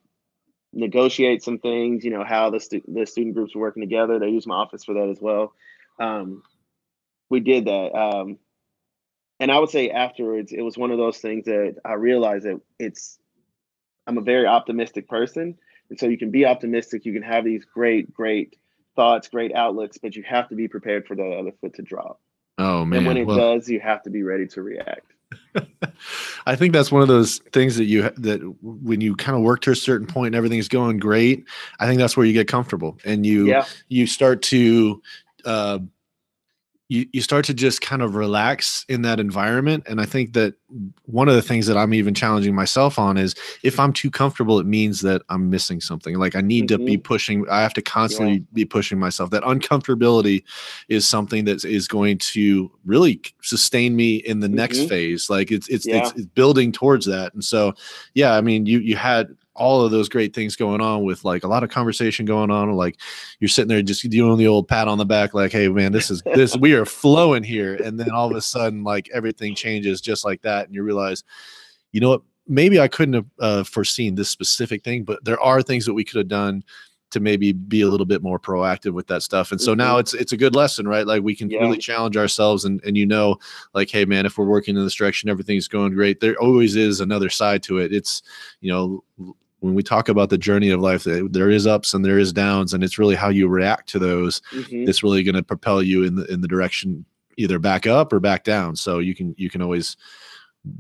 [0.73, 4.29] negotiate some things, you know, how the, stu- the student groups were working together, they
[4.29, 5.53] used my office for that as well.
[6.01, 6.43] Um,
[7.31, 7.95] we did that.
[7.95, 8.39] Um,
[9.39, 12.61] and I would say afterwards, it was one of those things that I realized that
[12.79, 13.19] it's,
[14.07, 15.57] I'm a very optimistic person.
[15.89, 18.57] And so you can be optimistic, you can have these great, great
[18.97, 22.21] thoughts, great outlooks, but you have to be prepared for the other foot to drop.
[22.59, 22.99] Oh man.
[22.99, 25.12] And when it well, does, you have to be ready to react.
[26.47, 29.61] I think that's one of those things that you that when you kind of work
[29.63, 31.45] to a certain point and everything's going great,
[31.81, 33.67] I think that's where you get comfortable and you yeah.
[33.89, 35.03] you start to
[35.45, 35.79] uh,
[36.93, 40.55] you, you start to just kind of relax in that environment and i think that
[41.07, 44.59] one of the things that i'm even challenging myself on is if i'm too comfortable
[44.59, 46.79] it means that i'm missing something like i need mm-hmm.
[46.79, 47.03] to be mm-hmm.
[47.03, 48.41] pushing i have to constantly yeah.
[48.53, 50.45] be pushing myself that uncomfortability
[50.89, 54.57] is something that is going to really sustain me in the mm-hmm.
[54.57, 55.97] next phase like it's it's, yeah.
[55.97, 57.73] it's it's building towards that and so
[58.13, 61.45] yeah i mean you you had all of those great things going on with like
[61.45, 62.99] a lot of conversation going on like
[63.39, 66.11] you're sitting there just doing the old pat on the back like hey man this
[66.11, 70.01] is this we are flowing here and then all of a sudden like everything changes
[70.01, 71.23] just like that and you realize
[71.93, 75.63] you know what maybe i couldn't have uh, foreseen this specific thing but there are
[75.63, 76.65] things that we could have done
[77.13, 79.53] to maybe be a little bit more proactive with that stuff.
[79.53, 79.79] And so mm-hmm.
[79.79, 81.07] now it's it's a good lesson, right?
[81.07, 81.61] Like we can yeah.
[81.61, 83.37] really challenge ourselves and and you know,
[83.75, 86.21] like, hey man, if we're working in this direction, everything's going great.
[86.21, 87.93] There always is another side to it.
[87.93, 88.23] It's
[88.61, 92.19] you know, when we talk about the journey of life, there is ups and there
[92.19, 94.85] is downs, and it's really how you react to those mm-hmm.
[94.85, 97.05] that's really going to propel you in the in the direction
[97.37, 98.75] either back up or back down.
[98.75, 99.97] So you can you can always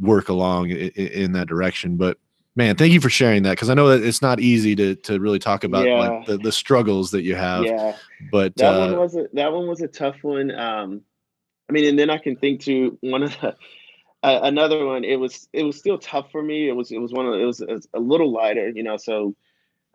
[0.00, 1.96] work along in, in that direction.
[1.96, 2.18] But
[2.56, 5.20] man, thank you for sharing that because I know that it's not easy to to
[5.20, 5.98] really talk about yeah.
[5.98, 7.64] like the, the struggles that you have.
[7.64, 7.96] Yeah,
[8.32, 10.50] but that uh, one was a, that one was a tough one.
[10.50, 11.02] Um,
[11.68, 13.54] I mean, and then I can think to one of the
[14.22, 16.68] uh, another one it was it was still tough for me.
[16.68, 19.34] It was it was one of it was, a little lighter you know so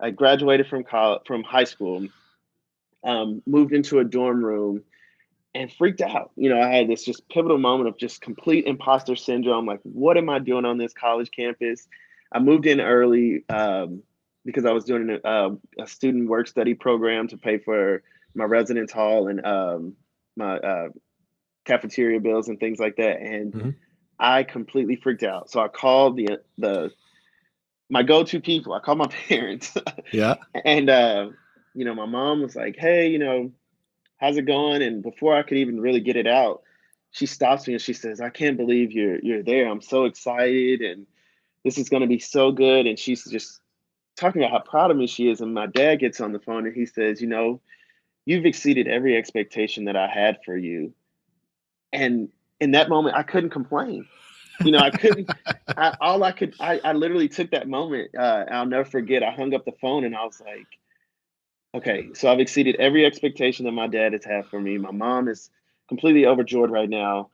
[0.00, 2.06] i graduated from college from high school
[3.04, 4.82] um, moved into a dorm room
[5.54, 6.30] and freaked out.
[6.36, 10.16] You know i had this just pivotal moment of just complete imposter syndrome like what
[10.16, 11.88] am i doing on this college campus?
[12.30, 14.02] I moved in early um,
[14.44, 18.02] because i was doing a, uh, a, student work study program to pay for
[18.34, 19.94] my residence hall and um,
[20.36, 20.88] my uh,
[21.64, 23.70] cafeteria bills and things like that and mm-hmm
[24.18, 25.50] I completely freaked out.
[25.50, 26.92] So I called the the
[27.90, 28.74] my go-to people.
[28.74, 29.74] I called my parents.
[30.12, 30.36] Yeah.
[30.64, 31.30] and uh,
[31.74, 33.52] you know, my mom was like, "Hey, you know,
[34.18, 36.62] how's it going?" And before I could even really get it out,
[37.10, 39.68] she stops me and she says, "I can't believe you're you're there.
[39.68, 41.06] I'm so excited and
[41.64, 43.60] this is going to be so good." And she's just
[44.16, 45.40] talking about how proud of me she is.
[45.40, 47.60] And my dad gets on the phone and he says, "You know,
[48.26, 50.92] you've exceeded every expectation that I had for you."
[51.92, 52.28] And
[52.60, 54.06] in that moment, I couldn't complain.
[54.64, 55.30] You know, I couldn't.
[55.68, 58.14] I, all I could, I, I literally took that moment.
[58.16, 59.22] Uh, I'll never forget.
[59.22, 60.66] I hung up the phone and I was like,
[61.74, 64.78] "Okay, so I've exceeded every expectation that my dad has had for me.
[64.78, 65.50] My mom is
[65.88, 67.30] completely overjoyed right now.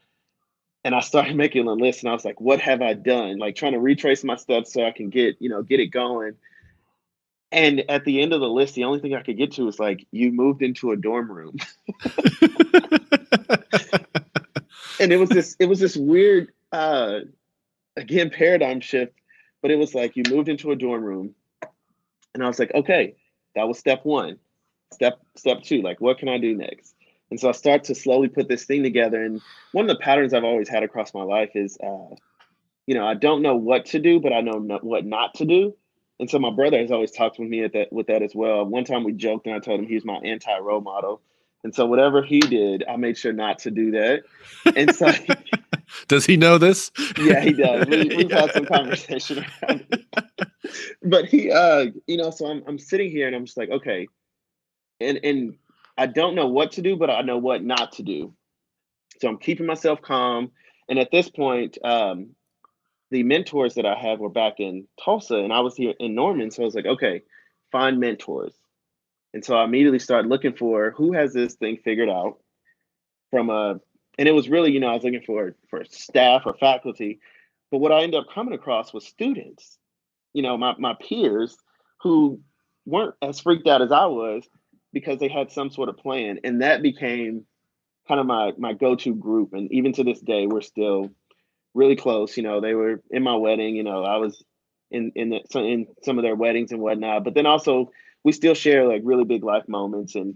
[0.84, 3.38] and I started making a list and I was like, what have I done?
[3.38, 6.34] Like trying to retrace my steps so I can get, you know, get it going.
[7.52, 9.78] And at the end of the list, the only thing I could get to was
[9.78, 11.56] like, you moved into a dorm room.
[15.04, 17.20] and it was this, it was this weird uh
[17.96, 19.12] again paradigm shift,
[19.62, 21.34] but it was like you moved into a dorm room.
[22.34, 23.14] And I was like, okay,
[23.54, 24.38] that was step one.
[24.92, 26.94] Step step two, like what can I do next?
[27.30, 29.22] And so I start to slowly put this thing together.
[29.22, 29.40] And
[29.72, 32.14] one of the patterns I've always had across my life is, uh,
[32.86, 35.44] you know, I don't know what to do, but I know no, what not to
[35.44, 35.76] do.
[36.20, 38.64] And so my brother has always talked with me at that with that as well.
[38.64, 41.20] One time we joked and I told him he was my anti role model.
[41.64, 44.22] And so whatever he did, I made sure not to do that.
[44.76, 45.10] And so
[46.08, 46.92] does he know this?
[47.18, 47.86] Yeah, he does.
[47.86, 48.40] We, have yeah.
[48.42, 50.04] had some conversation around it.
[51.02, 54.06] But he uh, you know, so I'm I'm sitting here and I'm just like, okay.
[55.00, 55.56] And and
[55.96, 58.34] I don't know what to do, but I know what not to do.
[59.20, 60.50] So I'm keeping myself calm.
[60.88, 62.30] And at this point, um,
[63.10, 66.50] the mentors that I have were back in Tulsa and I was here in Norman.
[66.50, 67.22] So I was like, okay,
[67.70, 68.54] find mentors.
[69.34, 72.38] And so I immediately started looking for who has this thing figured out
[73.32, 73.80] from a,
[74.16, 77.18] and it was really, you know, I was looking for for staff or faculty.
[77.72, 79.76] But what I ended up coming across was students,
[80.34, 81.56] you know, my, my peers
[82.00, 82.40] who
[82.86, 84.48] weren't as freaked out as I was,
[84.92, 86.38] because they had some sort of plan.
[86.44, 87.44] And that became
[88.06, 89.52] kind of my my go-to group.
[89.52, 91.10] And even to this day we're still
[91.74, 92.36] really close.
[92.36, 94.44] You know they were in my wedding you know i was
[94.92, 97.24] in in the, in some of their weddings and whatnot.
[97.24, 97.90] But then also
[98.24, 100.34] we still share like really big life moments and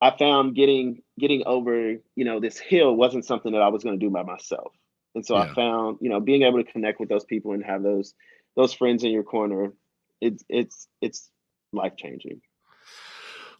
[0.00, 3.98] i found getting getting over you know this hill wasn't something that i was going
[3.98, 4.72] to do by myself
[5.14, 5.42] and so yeah.
[5.42, 8.14] i found you know being able to connect with those people and have those
[8.56, 9.72] those friends in your corner
[10.20, 11.30] it's it's it's
[11.72, 12.40] life changing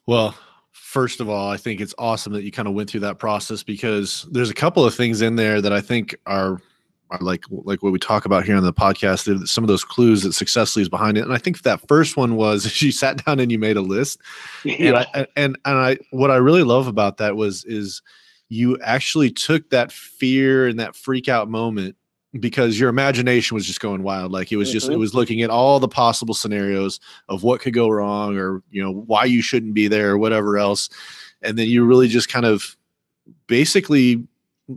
[0.07, 0.35] well,
[0.72, 3.62] first of all, I think it's awesome that you kind of went through that process
[3.62, 6.61] because there's a couple of things in there that I think are, are
[7.20, 9.46] like like what we talk about here on the podcast.
[9.46, 12.37] Some of those clues that success leaves behind it, and I think that first one
[12.37, 14.20] was you sat down and you made a list.
[14.64, 14.75] Yeah.
[14.87, 18.03] And I, and and I what I really love about that was is
[18.48, 21.96] you actually took that fear and that freak out moment
[22.38, 24.94] because your imagination was just going wild like it was just mm-hmm.
[24.94, 26.98] it was looking at all the possible scenarios
[27.29, 30.57] of what could go wrong or you know why you shouldn't be there or whatever
[30.57, 30.88] else
[31.42, 32.77] and then you really just kind of
[33.46, 34.27] basically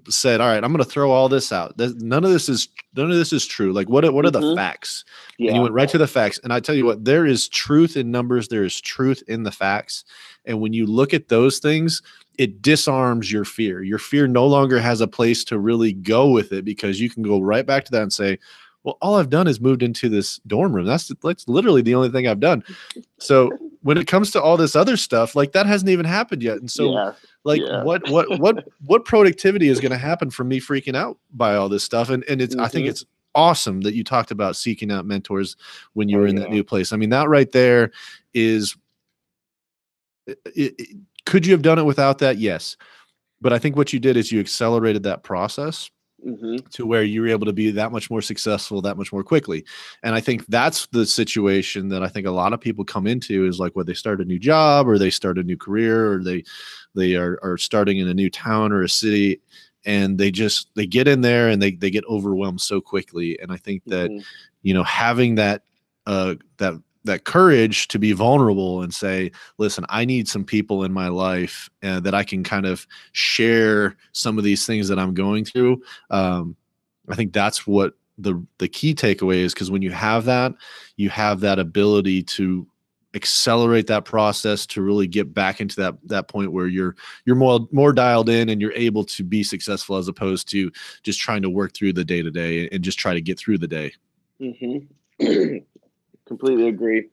[0.10, 3.12] said all right i'm going to throw all this out none of this is none
[3.12, 4.50] of this is true like what what are mm-hmm.
[4.50, 5.06] the facts
[5.38, 5.50] yeah.
[5.50, 7.96] and you went right to the facts and i tell you what there is truth
[7.96, 10.04] in numbers there is truth in the facts
[10.46, 12.02] and when you look at those things
[12.38, 13.82] it disarms your fear.
[13.84, 17.24] Your fear no longer has a place to really go with it because you can
[17.24, 18.40] go right back to that and say,
[18.84, 20.86] well, all I've done is moved into this dorm room.
[20.86, 22.64] That's that's literally the only thing I've done.
[23.20, 26.58] So when it comes to all this other stuff, like that hasn't even happened yet.
[26.58, 27.14] And so yeah,
[27.46, 27.84] like yeah.
[27.84, 31.70] what what what what productivity is going to happen from me freaking out by all
[31.70, 32.10] this stuff?
[32.10, 32.66] And and it's mm-hmm.
[32.66, 32.92] I think mm-hmm.
[32.92, 33.06] it's
[33.36, 35.56] awesome that you talked about seeking out mentors
[35.94, 36.44] when you oh, were in yeah.
[36.44, 36.92] that new place.
[36.92, 37.92] I mean, that right there
[38.34, 38.76] is
[40.26, 42.38] it, it, could you have done it without that?
[42.40, 42.78] Yes.
[43.42, 45.92] But I think what you did is you accelerated that process
[46.26, 46.58] mm-hmm.
[46.72, 49.64] to where you were able to be that much more successful that much more quickly.
[50.04, 53.46] And I think that's the situation that I think a lot of people come into
[53.46, 56.24] is like when they start a new job or they start a new career or
[56.24, 56.44] they
[56.96, 59.42] they are, are starting in a new town or a city
[59.86, 63.40] and they just they get in there and they they get overwhelmed so quickly.
[63.40, 64.24] And I think that mm-hmm.
[64.64, 65.64] you know having that
[66.08, 66.74] uh that
[67.06, 71.70] that courage to be vulnerable and say listen i need some people in my life
[71.84, 75.82] uh, that i can kind of share some of these things that i'm going through
[76.10, 76.56] um,
[77.10, 80.54] i think that's what the the key takeaway is because when you have that
[80.96, 82.68] you have that ability to
[83.16, 87.68] accelerate that process to really get back into that that point where you're you're more
[87.72, 90.70] more dialed in and you're able to be successful as opposed to
[91.02, 93.58] just trying to work through the day to day and just try to get through
[93.58, 93.92] the day
[94.40, 95.58] mm-hmm.
[96.28, 97.10] completely agree.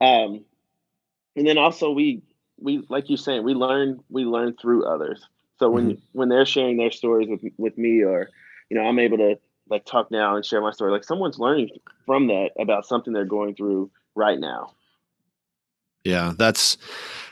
[0.00, 0.44] Um,
[1.36, 2.22] and then also we
[2.58, 5.26] we like you saying we learn we learn through others.
[5.58, 6.18] So when mm-hmm.
[6.18, 8.30] when they're sharing their stories with with me, or
[8.70, 9.38] you know, I'm able to
[9.68, 10.92] like talk now and share my story.
[10.92, 11.70] Like someone's learning
[12.04, 14.72] from that about something they're going through right now.
[16.04, 16.78] Yeah, that's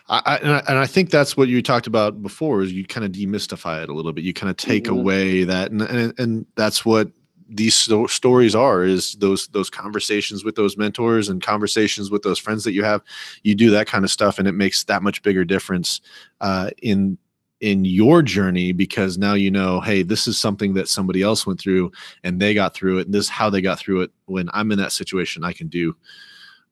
[0.09, 2.85] I, I, and I, and I think that's what you talked about before is you
[2.85, 4.25] kind of demystify it a little bit.
[4.25, 4.99] You kind of take mm-hmm.
[4.99, 7.11] away that, and, and and that's what
[7.49, 12.39] these sto- stories are is those those conversations with those mentors and conversations with those
[12.39, 13.03] friends that you have.
[13.43, 16.01] You do that kind of stuff and it makes that much bigger difference
[16.41, 17.19] uh, in
[17.61, 21.61] in your journey because now you know hey this is something that somebody else went
[21.61, 21.91] through
[22.23, 23.07] and they got through it.
[23.07, 24.11] And this is how they got through it.
[24.27, 25.97] When i'm in that situation i can do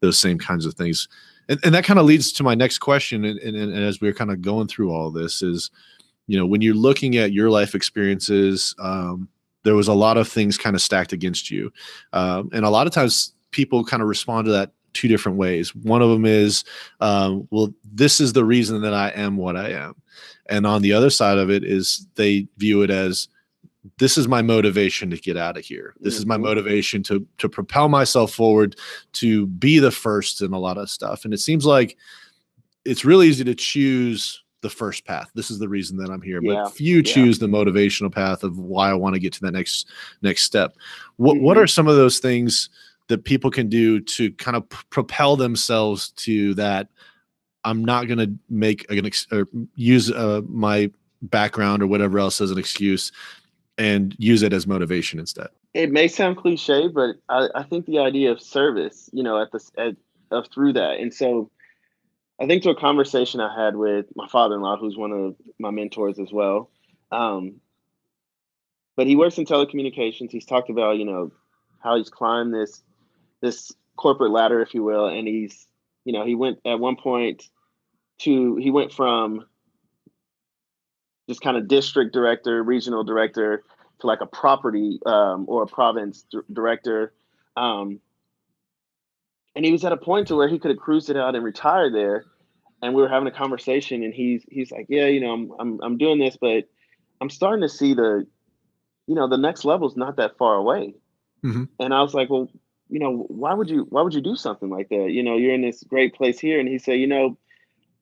[0.01, 1.09] those same kinds of things.
[1.49, 4.13] And, and that kind of leads to my next question and, and, and as we're
[4.13, 5.71] kind of going through all this is
[6.27, 9.29] you know when you're looking at your life experiences um,
[9.65, 11.73] there was a lot of things kind of stacked against you.
[12.13, 15.75] Um, and a lot of times people kind of respond to that two different ways.
[15.75, 16.65] One of them is
[17.01, 19.95] um, well this is the reason that i am what i am.
[20.47, 23.29] And on the other side of it is they view it as
[23.99, 25.95] this is my motivation to get out of here.
[26.01, 26.43] This is my Mhm.
[26.43, 28.77] motivation to to propel myself forward
[29.15, 31.25] to be the first in a lot of stuff.
[31.25, 31.97] And it seems like
[32.85, 36.41] it's really easy to choose the first path this is the reason that i'm here
[36.43, 37.03] Yeah, but few yeah.
[37.03, 39.89] choose the motivational path of why i want to get to that next
[40.23, 40.77] next step
[41.17, 41.63] what what Mhm.
[41.63, 42.71] are some of those things
[43.09, 46.89] that people can do to kind of p- propel themselves to that
[47.65, 50.91] i'm not going to make an ex- or use uh, my
[51.23, 53.13] background or whatever else as an excuse
[53.79, 57.99] and use it as motivation instead it may sound cliche, but I, I think the
[57.99, 59.97] idea of service, you know, at the at,
[60.31, 61.51] of through that, and so
[62.43, 66.19] I think to a conversation I had with my father-in-law, who's one of my mentors
[66.19, 66.71] as well,
[67.13, 67.61] um,
[68.97, 70.33] but he works in telecommunications.
[70.33, 71.31] He's talked about you know
[71.79, 72.83] how he's climbed this
[73.41, 75.69] this corporate ladder, if you will, and he's
[76.05, 77.49] you know he went at one point
[78.23, 79.47] to he went from
[81.29, 83.63] just kind of district director, regional director
[84.01, 87.13] to like a property um, or a province d- director.
[87.57, 88.01] Um,
[89.55, 91.45] and he was at a point to where he could have cruised it out and
[91.45, 92.25] retired there.
[92.83, 95.81] And we were having a conversation, and he's he's like, "Yeah, you know, I'm I'm
[95.83, 96.65] I'm doing this, but
[97.21, 98.27] I'm starting to see the,
[99.07, 100.95] you know, the next level's not that far away."
[101.45, 101.69] Mhm.
[101.79, 102.51] And I was like, "Well,
[102.89, 105.11] you know, why would you why would you do something like that?
[105.11, 107.39] You know, you're in this great place here." And he said, "You know,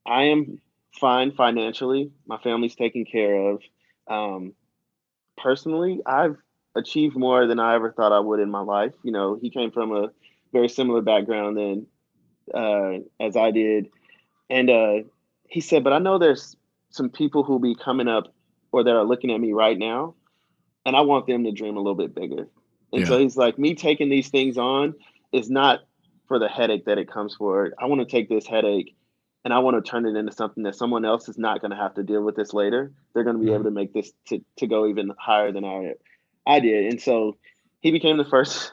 [0.07, 0.61] I am
[0.99, 2.11] fine financially.
[2.26, 3.62] My family's taken care of.
[4.09, 4.55] Um,
[5.37, 6.37] personally, I've
[6.74, 8.95] achieved more than I ever thought I would in my life.
[9.03, 10.11] You know, he came from a
[10.53, 11.87] very similar background than
[12.55, 13.89] uh, as I did,
[14.51, 14.94] and uh,
[15.48, 16.57] he said, but I know there's
[16.90, 18.34] some people who'll be coming up
[18.72, 20.14] or that are looking at me right now,
[20.84, 22.48] and I want them to dream a little bit bigger.
[22.92, 24.94] And so he's like, me taking these things on
[25.32, 25.80] is not
[26.26, 27.72] for the headache that it comes for.
[27.78, 28.96] I want to take this headache
[29.44, 31.76] and I want to turn it into something that someone else is not going to
[31.76, 32.92] have to deal with this later.
[33.14, 33.55] They're going to be Mhm.
[33.55, 35.94] able to make this to, to go even higher than I
[36.46, 36.86] I did.
[36.86, 37.36] And so
[37.80, 38.72] he became the first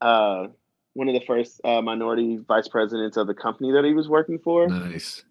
[0.00, 0.48] uh,
[0.94, 4.38] one of the first uh, minority vice presidents of the company that he was working
[4.38, 4.68] for.
[4.68, 5.24] nice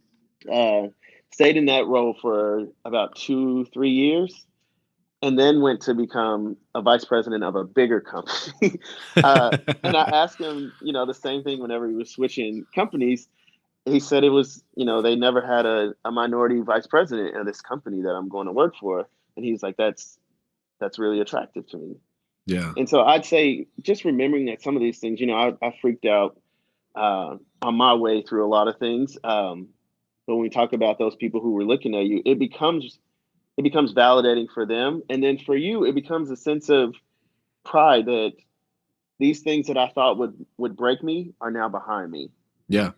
[0.51, 0.88] Uh,
[1.34, 4.45] stayed in that role for about two, three years,
[5.22, 8.80] and then went to become a vice president of a bigger company.
[9.24, 13.30] Uh, and I asked him, you know, the same thing whenever he was switching companies.
[13.86, 17.45] He said it was, you know, they never had a, a minority vice president of
[17.45, 19.07] this company that I'm going to work for.
[19.38, 20.18] And he's like, that's
[20.80, 21.95] that's really attractive to me.
[22.45, 25.65] Yeah And so I'd say just remembering that some of these things, you know, I,
[25.65, 26.39] I freaked out
[26.95, 29.17] uh, on my way through a lot of things.
[29.23, 29.69] Um,
[30.27, 32.99] but when we talk about those people who were looking at you, it becomes
[33.57, 36.95] it becomes validating for them, and then for you, it becomes a sense of
[37.63, 38.33] pride that
[39.19, 42.31] these things that I thought would would break me are now behind me.
[42.67, 42.91] Yeah.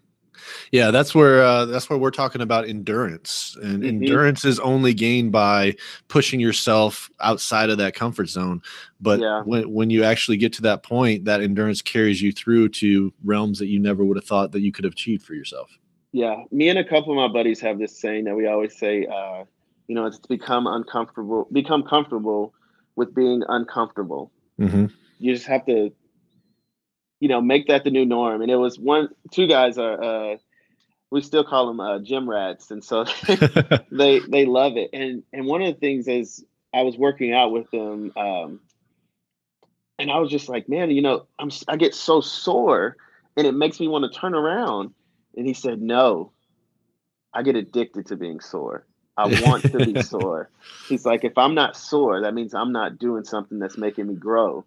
[0.71, 3.87] Yeah, that's where uh, that's where we're talking about endurance, and Mhm.
[3.87, 5.75] endurance is only gained by
[6.07, 8.61] pushing yourself outside of that comfort zone.
[8.99, 9.41] But Yeah.
[9.43, 13.59] when when you actually get to that point, that endurance carries you through to realms
[13.59, 15.77] that you never would have thought that you could have achieved for yourself.
[16.11, 19.05] Yeah, me and a couple of my buddies have this saying that we always say,
[19.05, 19.43] uh,
[19.87, 22.53] you know, it's become uncomfortable, become comfortable
[22.95, 24.31] with being uncomfortable.
[24.59, 24.85] Mm-hmm.
[25.19, 25.91] you just have to
[27.19, 28.41] you know make that the new norm.
[28.41, 30.37] And it was one two guys are uh
[31.11, 32.71] we still call them uh gym rats.
[32.71, 33.05] And so
[33.91, 34.89] they they love it.
[34.93, 38.59] And and one of the things is i was working out with them um
[39.97, 42.97] and i was just like man you know i'm I get so sore
[43.37, 44.93] and it makes me want to turn around.
[45.35, 46.31] And he said no.
[47.33, 48.85] I get addicted to being sore.
[49.17, 50.49] I want to be sore.
[50.87, 54.15] He's like if i'm not sore that means i'm not doing something that's making me
[54.15, 54.65] grow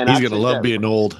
[0.00, 1.18] and He's I gonna love being old.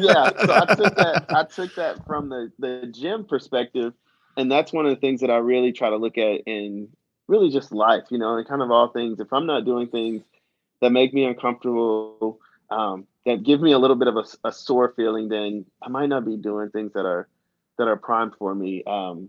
[0.00, 3.92] yeah so i took that i took that from the the gym perspective
[4.36, 6.88] and that's one of the things that i really try to look at in
[7.28, 10.22] really just life you know and kind of all things if i'm not doing things
[10.80, 12.38] that make me uncomfortable
[12.70, 16.08] um, that give me a little bit of a, a sore feeling then i might
[16.08, 17.28] not be doing things that are
[17.78, 19.28] that are primed for me um,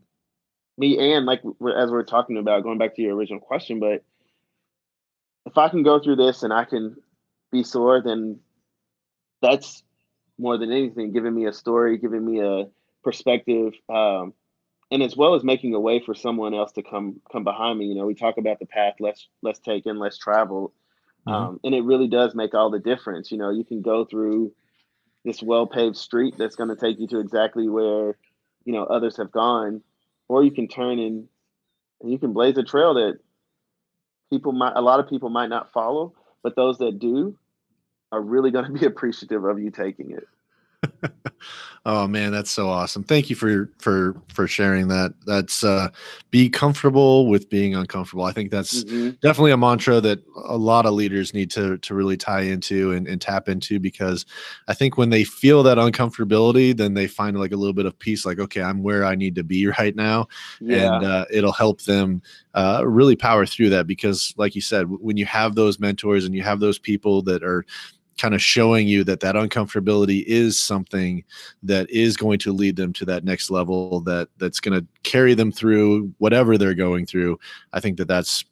[0.78, 1.42] me and like
[1.78, 4.04] as we're talking about going back to your original question but
[5.46, 6.96] if i can go through this and i can
[7.52, 8.40] be sore then
[9.44, 9.84] that's
[10.40, 12.68] more than anything giving me a story giving me a
[13.04, 14.34] perspective um,
[14.92, 17.86] and as well as making a way for someone else to come come behind me.
[17.88, 20.72] You know we talk about the path less less taken less traveled
[21.28, 21.34] Mhm.
[21.34, 23.32] um, and it really does make all the difference.
[23.32, 24.54] You know you can go through
[25.26, 28.18] this well paved street that's going to take you to exactly where
[28.66, 29.82] you know others have gone
[30.28, 31.28] or you can turn and,
[32.02, 33.20] and you can blaze a trail that
[34.30, 36.14] people might a lot of people might not follow
[36.44, 37.38] but those that do
[38.14, 40.28] are really going to be appreciative of you taking it.
[41.86, 43.04] oh man, that's so awesome.
[43.04, 45.14] Thank you for for for sharing that.
[45.26, 45.90] That's uh
[46.32, 48.26] be comfortable with being uncomfortable.
[48.26, 49.12] I think that's mm-hmm.
[49.22, 53.08] definitely a mantra that a lot of leaders need to to really tie into and,
[53.08, 54.26] and tap into because
[54.68, 57.98] I think when they feel that uncomfortability, then they find like a little bit of
[57.98, 60.28] peace, like, okay, I'm where I need to be right now.
[60.60, 60.96] Yeah.
[60.96, 62.22] And uh, it'll help them
[62.56, 66.36] uh, really power through that because like you said, when you have those mentors and
[66.36, 67.66] you have those people that are
[68.18, 71.24] kind of showing you that that uncomfortability is something
[71.64, 75.34] that is going to lead them to that next level that that's going to carry
[75.34, 77.40] them through whatever they're going through.
[77.74, 78.46] I think that that's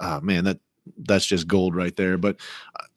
[0.00, 0.58] uh, man that
[0.98, 2.18] that's just gold right there.
[2.18, 2.36] But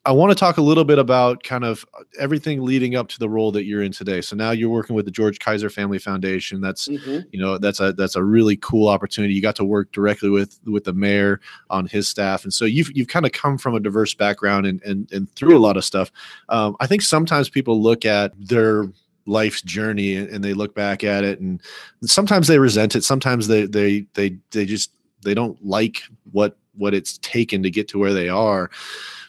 [0.04, 1.86] I want to talk a little bit about kind of
[2.18, 4.20] everything leading up to the role that you're in today.
[4.20, 6.60] So now you're working with the George Kaiser Family Foundation.
[6.60, 7.20] That's mm-hmm.
[7.30, 9.34] you know that's a that's a really cool opportunity.
[9.34, 11.40] You got to work directly with with the mayor
[11.70, 14.82] on his staff, and so you've you've kind of come from a diverse background and
[14.82, 16.10] and and through a lot of stuff.
[16.48, 18.88] Um, I think sometimes people look at their
[19.26, 21.60] life's journey and they look back at it and
[22.04, 24.90] sometimes they resent it sometimes they they they they just
[25.22, 28.70] they don't like what what it's taken to get to where they are.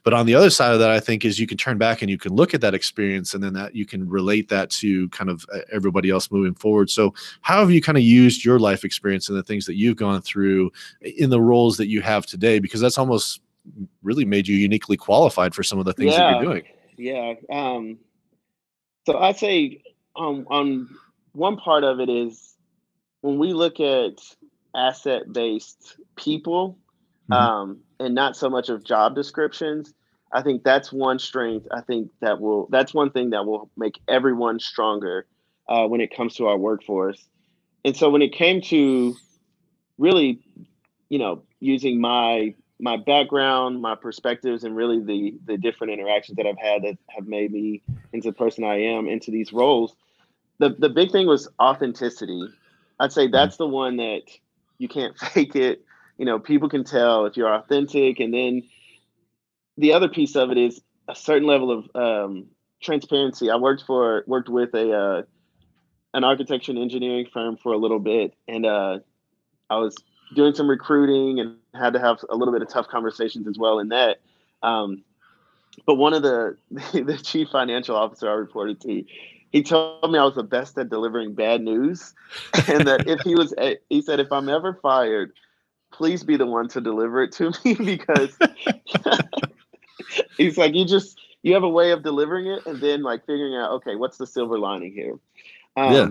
[0.03, 2.11] But on the other side of that i think is you can turn back and
[2.11, 5.29] you can look at that experience and then that you can relate that to kind
[5.29, 6.89] of uh, everybody else moving forward.
[6.89, 9.95] So how have you kind of used your life experience and the things that you've
[9.95, 10.71] gone through
[11.01, 12.59] in the roles that you have today?
[12.59, 13.41] Because that's almost
[14.01, 16.19] really made you uniquely qualified for some of the things yeah.
[16.19, 16.63] that you're doing.
[16.97, 17.97] Yeah um
[19.05, 19.81] so i'd say
[20.15, 20.89] um, on
[21.31, 22.55] one part of it is
[23.21, 24.13] when we look at
[24.75, 26.77] asset based people
[27.33, 27.71] mm-hmm.
[27.71, 29.93] um, and not so much of job descriptions.
[30.31, 31.67] I think that's one strength.
[31.71, 35.27] I think that will that's one thing that will make everyone stronger
[35.69, 37.23] uh, when it comes to our workforce.
[37.85, 39.15] And so when it came to
[39.97, 40.39] really,
[41.09, 46.47] you know, using my my background, my perspectives, and really the the different interactions that
[46.47, 47.81] I've had that have made me
[48.11, 49.95] into the person I am, into these roles,
[50.57, 52.49] the the big thing was authenticity.
[52.99, 53.33] I'd say mm-hmm.
[53.33, 54.21] that's the one that
[54.79, 55.85] you can't fake it
[56.17, 58.63] you know people can tell if you're authentic and then
[59.77, 62.45] the other piece of it is a certain level of um,
[62.81, 63.49] transparency.
[63.49, 65.21] I worked for worked with a uh,
[66.13, 68.99] an architecture and engineering firm for a little bit and uh,
[69.69, 69.95] i was
[70.35, 73.79] doing some recruiting and had to have a little bit of tough conversations as well
[73.79, 74.19] in that.
[74.61, 75.03] Um,
[75.85, 79.03] but one of the the chief financial officer i reported to
[79.51, 82.15] he told me I was the best at delivering bad news,
[82.67, 83.53] and that if he was,
[83.87, 85.31] he said, if I'm ever fired,
[85.93, 88.37] please be the one to deliver it to me because
[90.37, 93.55] he's like, you just you have a way of delivering it and then like figuring
[93.55, 95.19] out, okay, what's the silver lining here?
[95.75, 96.07] Um, yeah.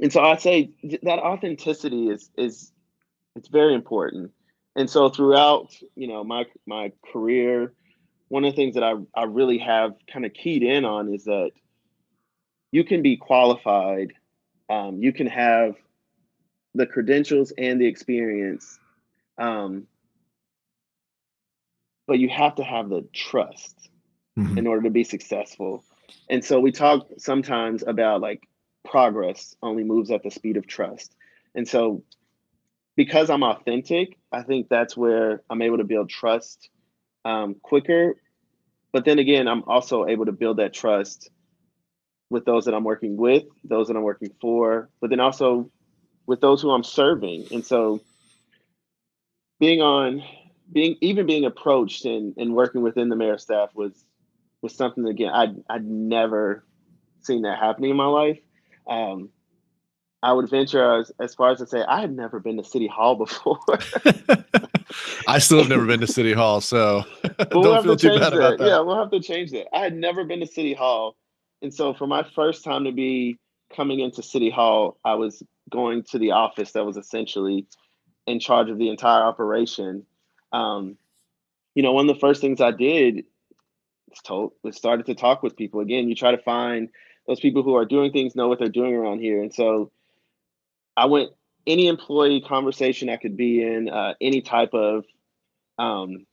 [0.00, 0.70] And so I'd say
[1.02, 2.72] that authenticity is is
[3.36, 4.32] it's very important.
[4.76, 7.72] And so throughout, you know, my my career,
[8.28, 11.24] one of the things that I, I really have kind of keyed in on is
[11.24, 11.50] that
[12.70, 14.12] you can be qualified,
[14.68, 15.74] um, you can have
[16.74, 18.78] the credentials and the experience.
[19.38, 19.86] Um,
[22.06, 23.90] but you have to have the trust
[24.38, 24.58] mm-hmm.
[24.58, 25.84] in order to be successful.
[26.30, 28.48] And so we talk sometimes about like
[28.84, 31.14] progress only moves at the speed of trust.
[31.54, 32.02] And so
[32.96, 36.70] because I'm authentic, I think that's where I'm able to build trust
[37.24, 38.16] um, quicker.
[38.92, 41.30] But then again, I'm also able to build that trust
[42.30, 45.70] with those that I'm working with, those that I'm working for, but then also
[46.28, 47.46] with those who I'm serving.
[47.50, 48.00] And so
[49.58, 50.22] being on
[50.70, 54.04] being even being approached and, and working within the mayor staff was
[54.60, 56.64] was something again I'd I'd never
[57.22, 58.38] seen that happening in my life.
[58.86, 59.30] Um,
[60.22, 62.86] I would venture as, as far as to say I had never been to City
[62.86, 63.58] Hall before.
[65.26, 67.04] I still have never been to City Hall, so
[67.52, 68.34] we'll don't feel too bad that.
[68.34, 68.66] about that.
[68.66, 69.74] Yeah, we'll have to change that.
[69.74, 71.16] I had never been to City Hall,
[71.62, 73.38] and so for my first time to be
[73.74, 77.66] coming into City Hall, I was going to the office that was essentially
[78.26, 80.04] in charge of the entire operation.
[80.52, 80.96] Um,
[81.74, 83.24] you know, one of the first things I did
[84.08, 85.80] was told was started to talk with people.
[85.80, 86.88] Again, you try to find
[87.26, 89.42] those people who are doing things, know what they're doing around here.
[89.42, 89.90] And so
[90.96, 91.30] I went
[91.66, 95.04] any employee conversation I could be in, uh, any type of
[95.78, 96.26] um,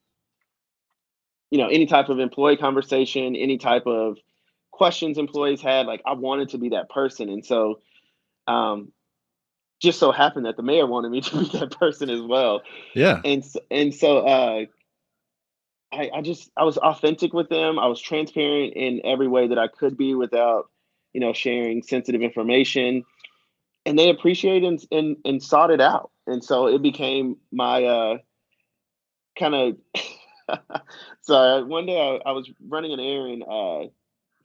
[1.51, 4.17] you know, any type of employee conversation, any type of
[4.71, 7.29] questions employees had, like I wanted to be that person.
[7.29, 7.79] And so
[8.47, 8.91] um,
[9.86, 12.61] just so happened that the mayor wanted me to be that person as well.
[12.93, 13.21] Yeah.
[13.23, 14.65] And and so uh,
[15.91, 17.79] I, I just I was authentic with them.
[17.79, 20.69] I was transparent in every way that I could be without,
[21.13, 23.05] you know, sharing sensitive information.
[23.86, 26.11] And they appreciated and and, and sought it out.
[26.27, 28.17] And so it became my uh,
[29.38, 29.77] kind of
[31.21, 33.89] so uh, one day I, I, was running an errand uh,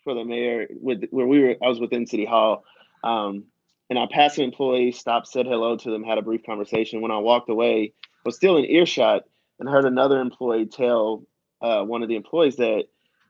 [0.05, 1.57] for the mayor with where we were.
[1.62, 2.64] I was within City Hall,
[3.05, 3.45] um,
[3.91, 7.01] and I passed an employee, stopped, said hello to them, had a brief conversation.
[7.01, 9.24] When I walked away, I was still in earshot
[9.59, 11.24] and heard another employee tell
[11.61, 12.84] uh, one of the employees that,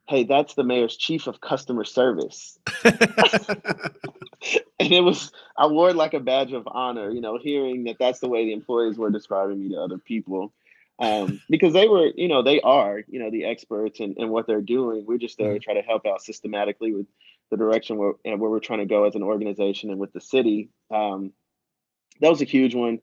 [0.06, 2.94] "Hey, that's the mayor's chief of customer service." and
[4.92, 8.20] it was I wore it like a badge of honor, you know, hearing that that's
[8.20, 10.52] the way the employees were describing me to other people.
[10.98, 14.60] Um, because they were, you know, they are, you know, the experts and what they're
[14.60, 15.06] doing.
[15.06, 15.62] We're just there to mm-hmm.
[15.62, 17.06] try to help out systematically with
[17.50, 20.70] the direction where where we're trying to go as an organization and with the city.
[20.90, 21.32] Um,
[22.20, 23.00] that was a huge one.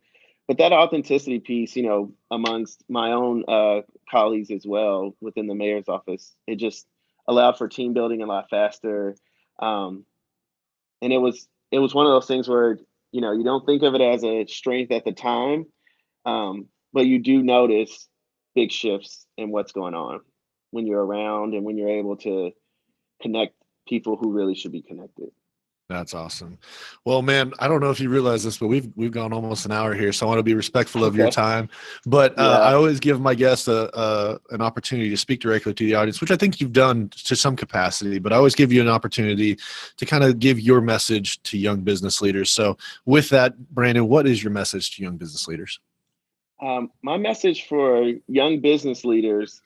[0.48, 5.56] But that authenticity piece, you know, amongst my own uh, colleagues as well within the
[5.56, 6.88] mayor's office, it just
[7.28, 9.16] allowed for team building a lot faster.
[9.60, 10.06] Um,
[11.02, 12.78] and it was it was one of those things where
[13.12, 15.66] you know you don't think of it as a strength at the time
[16.26, 18.08] um, but you do notice
[18.56, 20.22] big shifts in what's going on
[20.72, 22.52] when you're around and when you're able to
[23.22, 23.54] connect
[23.88, 25.32] people who really should be connected
[25.90, 26.58] that's awesome.
[27.06, 29.72] Well, man, I don't know if you realize this, but we've we've gone almost an
[29.72, 31.70] hour here, so I want to be respectful of your time.
[32.06, 32.66] But uh, yeah.
[32.68, 36.20] I always give my guests a, a, an opportunity to speak directly to the audience,
[36.20, 38.20] which I think you've done to some capacity.
[38.20, 39.58] But I always give you an opportunity
[39.96, 42.52] to kind of give your message to young business leaders.
[42.52, 45.80] So, with that, Brandon, what is your message to young business leaders?
[46.62, 49.62] Um, my message for young business leaders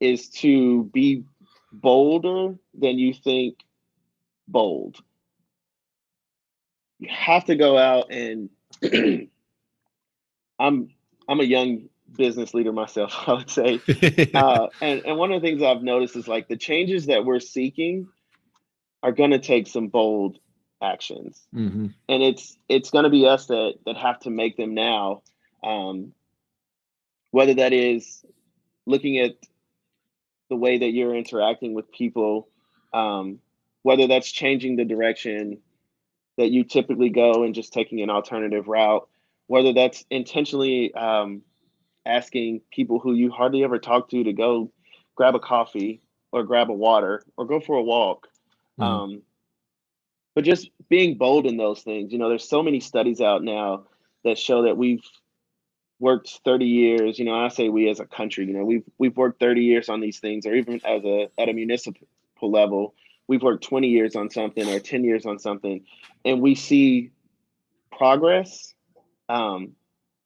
[0.00, 1.24] is to be
[1.72, 3.58] bolder than you think
[4.46, 5.02] bold
[6.98, 8.50] you have to go out and
[10.58, 10.90] I'm
[11.28, 13.80] I'm a young business leader myself, I would say.
[14.34, 17.40] uh, and, and one of the things I've noticed is like the changes that we're
[17.40, 18.08] seeking
[19.02, 20.38] are going to take some bold
[20.82, 21.86] actions, mm-hmm.
[22.08, 25.22] and it's it's going to be us that that have to make them now.
[25.62, 26.12] Um,
[27.30, 28.24] whether that is
[28.86, 29.32] looking at
[30.48, 32.48] the way that you're interacting with people,
[32.92, 33.38] um,
[33.82, 35.58] whether that's changing the direction
[36.36, 39.08] that you typically go and just taking an alternative route,
[39.46, 41.42] whether that's intentionally um,
[42.06, 44.70] asking people who you hardly ever talk to to go
[45.14, 46.00] grab a coffee
[46.32, 48.28] or grab a water or go for a walk.
[48.78, 48.82] Mm-hmm.
[48.82, 49.22] Um,
[50.34, 52.12] but just being bold in those things.
[52.12, 53.84] You know, there's so many studies out now
[54.24, 55.02] that show that we've
[56.00, 57.18] worked 30 years.
[57.18, 58.46] You know, I say we as a country.
[58.46, 61.48] You know, we've we've worked 30 years on these things, or even as a at
[61.48, 62.06] a municipal
[62.40, 62.94] level,
[63.28, 65.84] we've worked 20 years on something or 10 years on something
[66.24, 67.12] and we see
[67.92, 68.74] progress
[69.28, 69.72] um,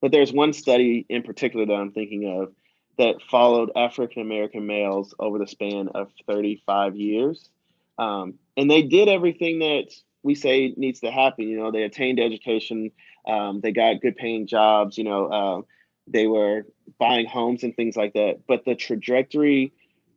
[0.00, 2.54] but there's one study in particular that i'm thinking of
[2.96, 7.50] that followed african american males over the span of 35 years
[7.98, 9.92] um, and they did everything that
[10.22, 12.90] we say needs to happen you know they attained education
[13.26, 15.62] um, they got good paying jobs you know uh,
[16.06, 16.66] they were
[16.98, 19.72] buying homes and things like that but the trajectory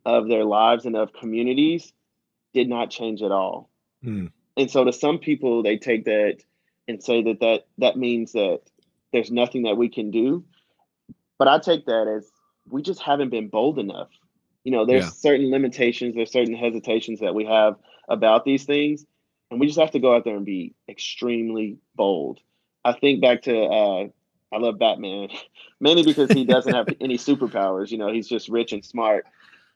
[0.05, 1.91] of their lives and of communities
[2.53, 3.69] did not change at all.
[4.03, 4.31] Mm.
[4.57, 6.37] And so to some people, they take that
[6.87, 8.61] and say that that that means that
[9.11, 10.45] there's nothing that we can do.
[11.37, 12.29] But I take that as
[12.69, 14.09] we just haven't been bold enough.
[14.63, 15.09] You know, there's yeah.
[15.09, 17.75] certain limitations, there's certain hesitations that we have
[18.07, 19.05] about these things,
[19.51, 22.39] and we just have to go out there and be extremely bold.
[22.83, 24.07] I think back to uh,
[24.53, 25.29] I love Batman
[25.79, 27.91] mainly because he doesn't have any superpowers.
[27.91, 29.25] You know, he's just rich and smart.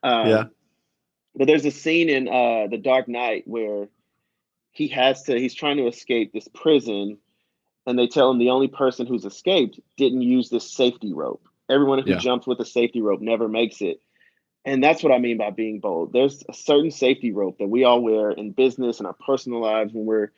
[0.04, 0.44] Um, yeah.
[1.36, 3.88] But there's a scene in uh, The Dark Knight where
[4.72, 7.18] he has to, he's trying to escape this prison,
[7.86, 11.46] and they tell him the only person who's escaped didn't use this safety rope.
[11.70, 12.18] Everyone who yeah.
[12.18, 14.02] jumps with a safety rope never makes it.
[14.66, 16.14] And that's what I mean by being bold.
[16.14, 19.94] There's a certain safety rope that we all wear in business and our personal lives
[19.94, 20.32] when we're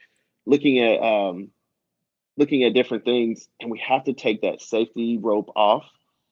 [0.45, 1.49] looking at um,
[2.37, 5.85] looking at different things, and we have to take that safety rope off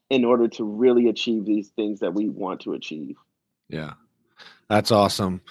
[0.09, 3.15] in order to really achieve these things that we want to achieve.
[3.69, 3.93] Yeah,
[4.69, 5.41] that's awesome.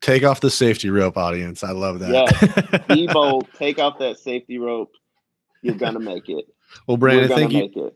[0.00, 1.64] Take off the safety rope, audience.
[1.64, 2.10] I love that.
[2.10, 2.78] Yeah.
[2.88, 3.48] Be bold.
[3.54, 4.92] Take off that safety rope.
[5.62, 6.44] You're gonna make it.
[6.86, 7.92] Well, Brandon, thank you.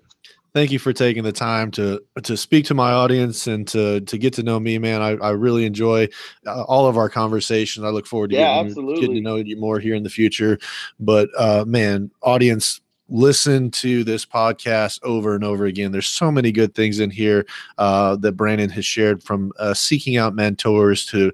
[0.55, 4.19] Thank you for taking the time to to speak to my audience and to to
[4.19, 5.01] get to know me, man.
[5.01, 6.09] I, I really enjoy
[6.47, 7.87] uh, all of our conversations.
[7.87, 10.59] I look forward to yeah, getting, getting, to know you more here in the future.
[11.01, 15.91] But uh, man, audience, listen to this podcast over and over again.
[15.91, 17.47] There's so many good things in here
[17.79, 21.33] uh, that Brandon has shared from uh, seeking out mentors to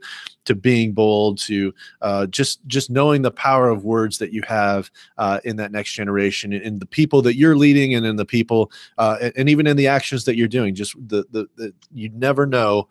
[0.49, 4.91] to being bold to uh, just just knowing the power of words that you have
[5.19, 8.73] uh, in that next generation in the people that you're leading and in the people
[8.97, 12.47] uh, and, even in the actions that you're doing just the, the, the you never
[12.47, 12.89] know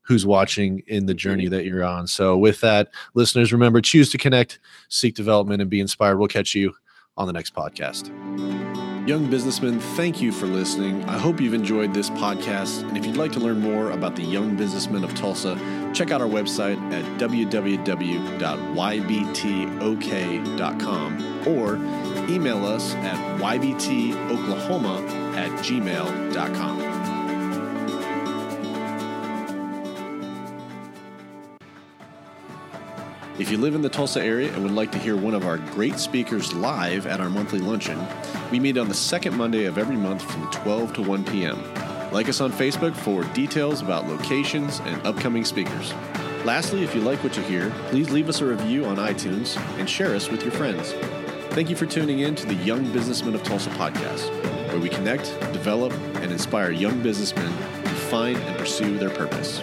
[0.00, 4.18] who's watching in the journey that you're on so with that listeners remember choose to
[4.18, 6.74] connect seek development and be inspired we'll catch you
[7.16, 8.65] on the next podcast.
[9.06, 11.04] Young businessmen, thank you for listening.
[11.04, 12.82] I hope you've enjoyed this podcast.
[12.88, 15.54] And if you'd like to learn more about the young businessmen of Tulsa,
[15.94, 17.86] check out our website at www.ybtok.com
[21.46, 21.76] or
[22.28, 26.95] email us at ybtoklahoma at gmail.com.
[33.38, 35.58] If you live in the Tulsa area and would like to hear one of our
[35.58, 38.02] great speakers live at our monthly luncheon,
[38.50, 41.62] we meet on the second Monday of every month from 12 to 1 p.m.
[42.12, 45.92] Like us on Facebook for details about locations and upcoming speakers.
[46.46, 49.90] Lastly, if you like what you hear, please leave us a review on iTunes and
[49.90, 50.92] share us with your friends.
[51.50, 54.30] Thank you for tuning in to the Young Businessmen of Tulsa podcast,
[54.68, 59.60] where we connect, develop, and inspire young businessmen to find and pursue their purpose.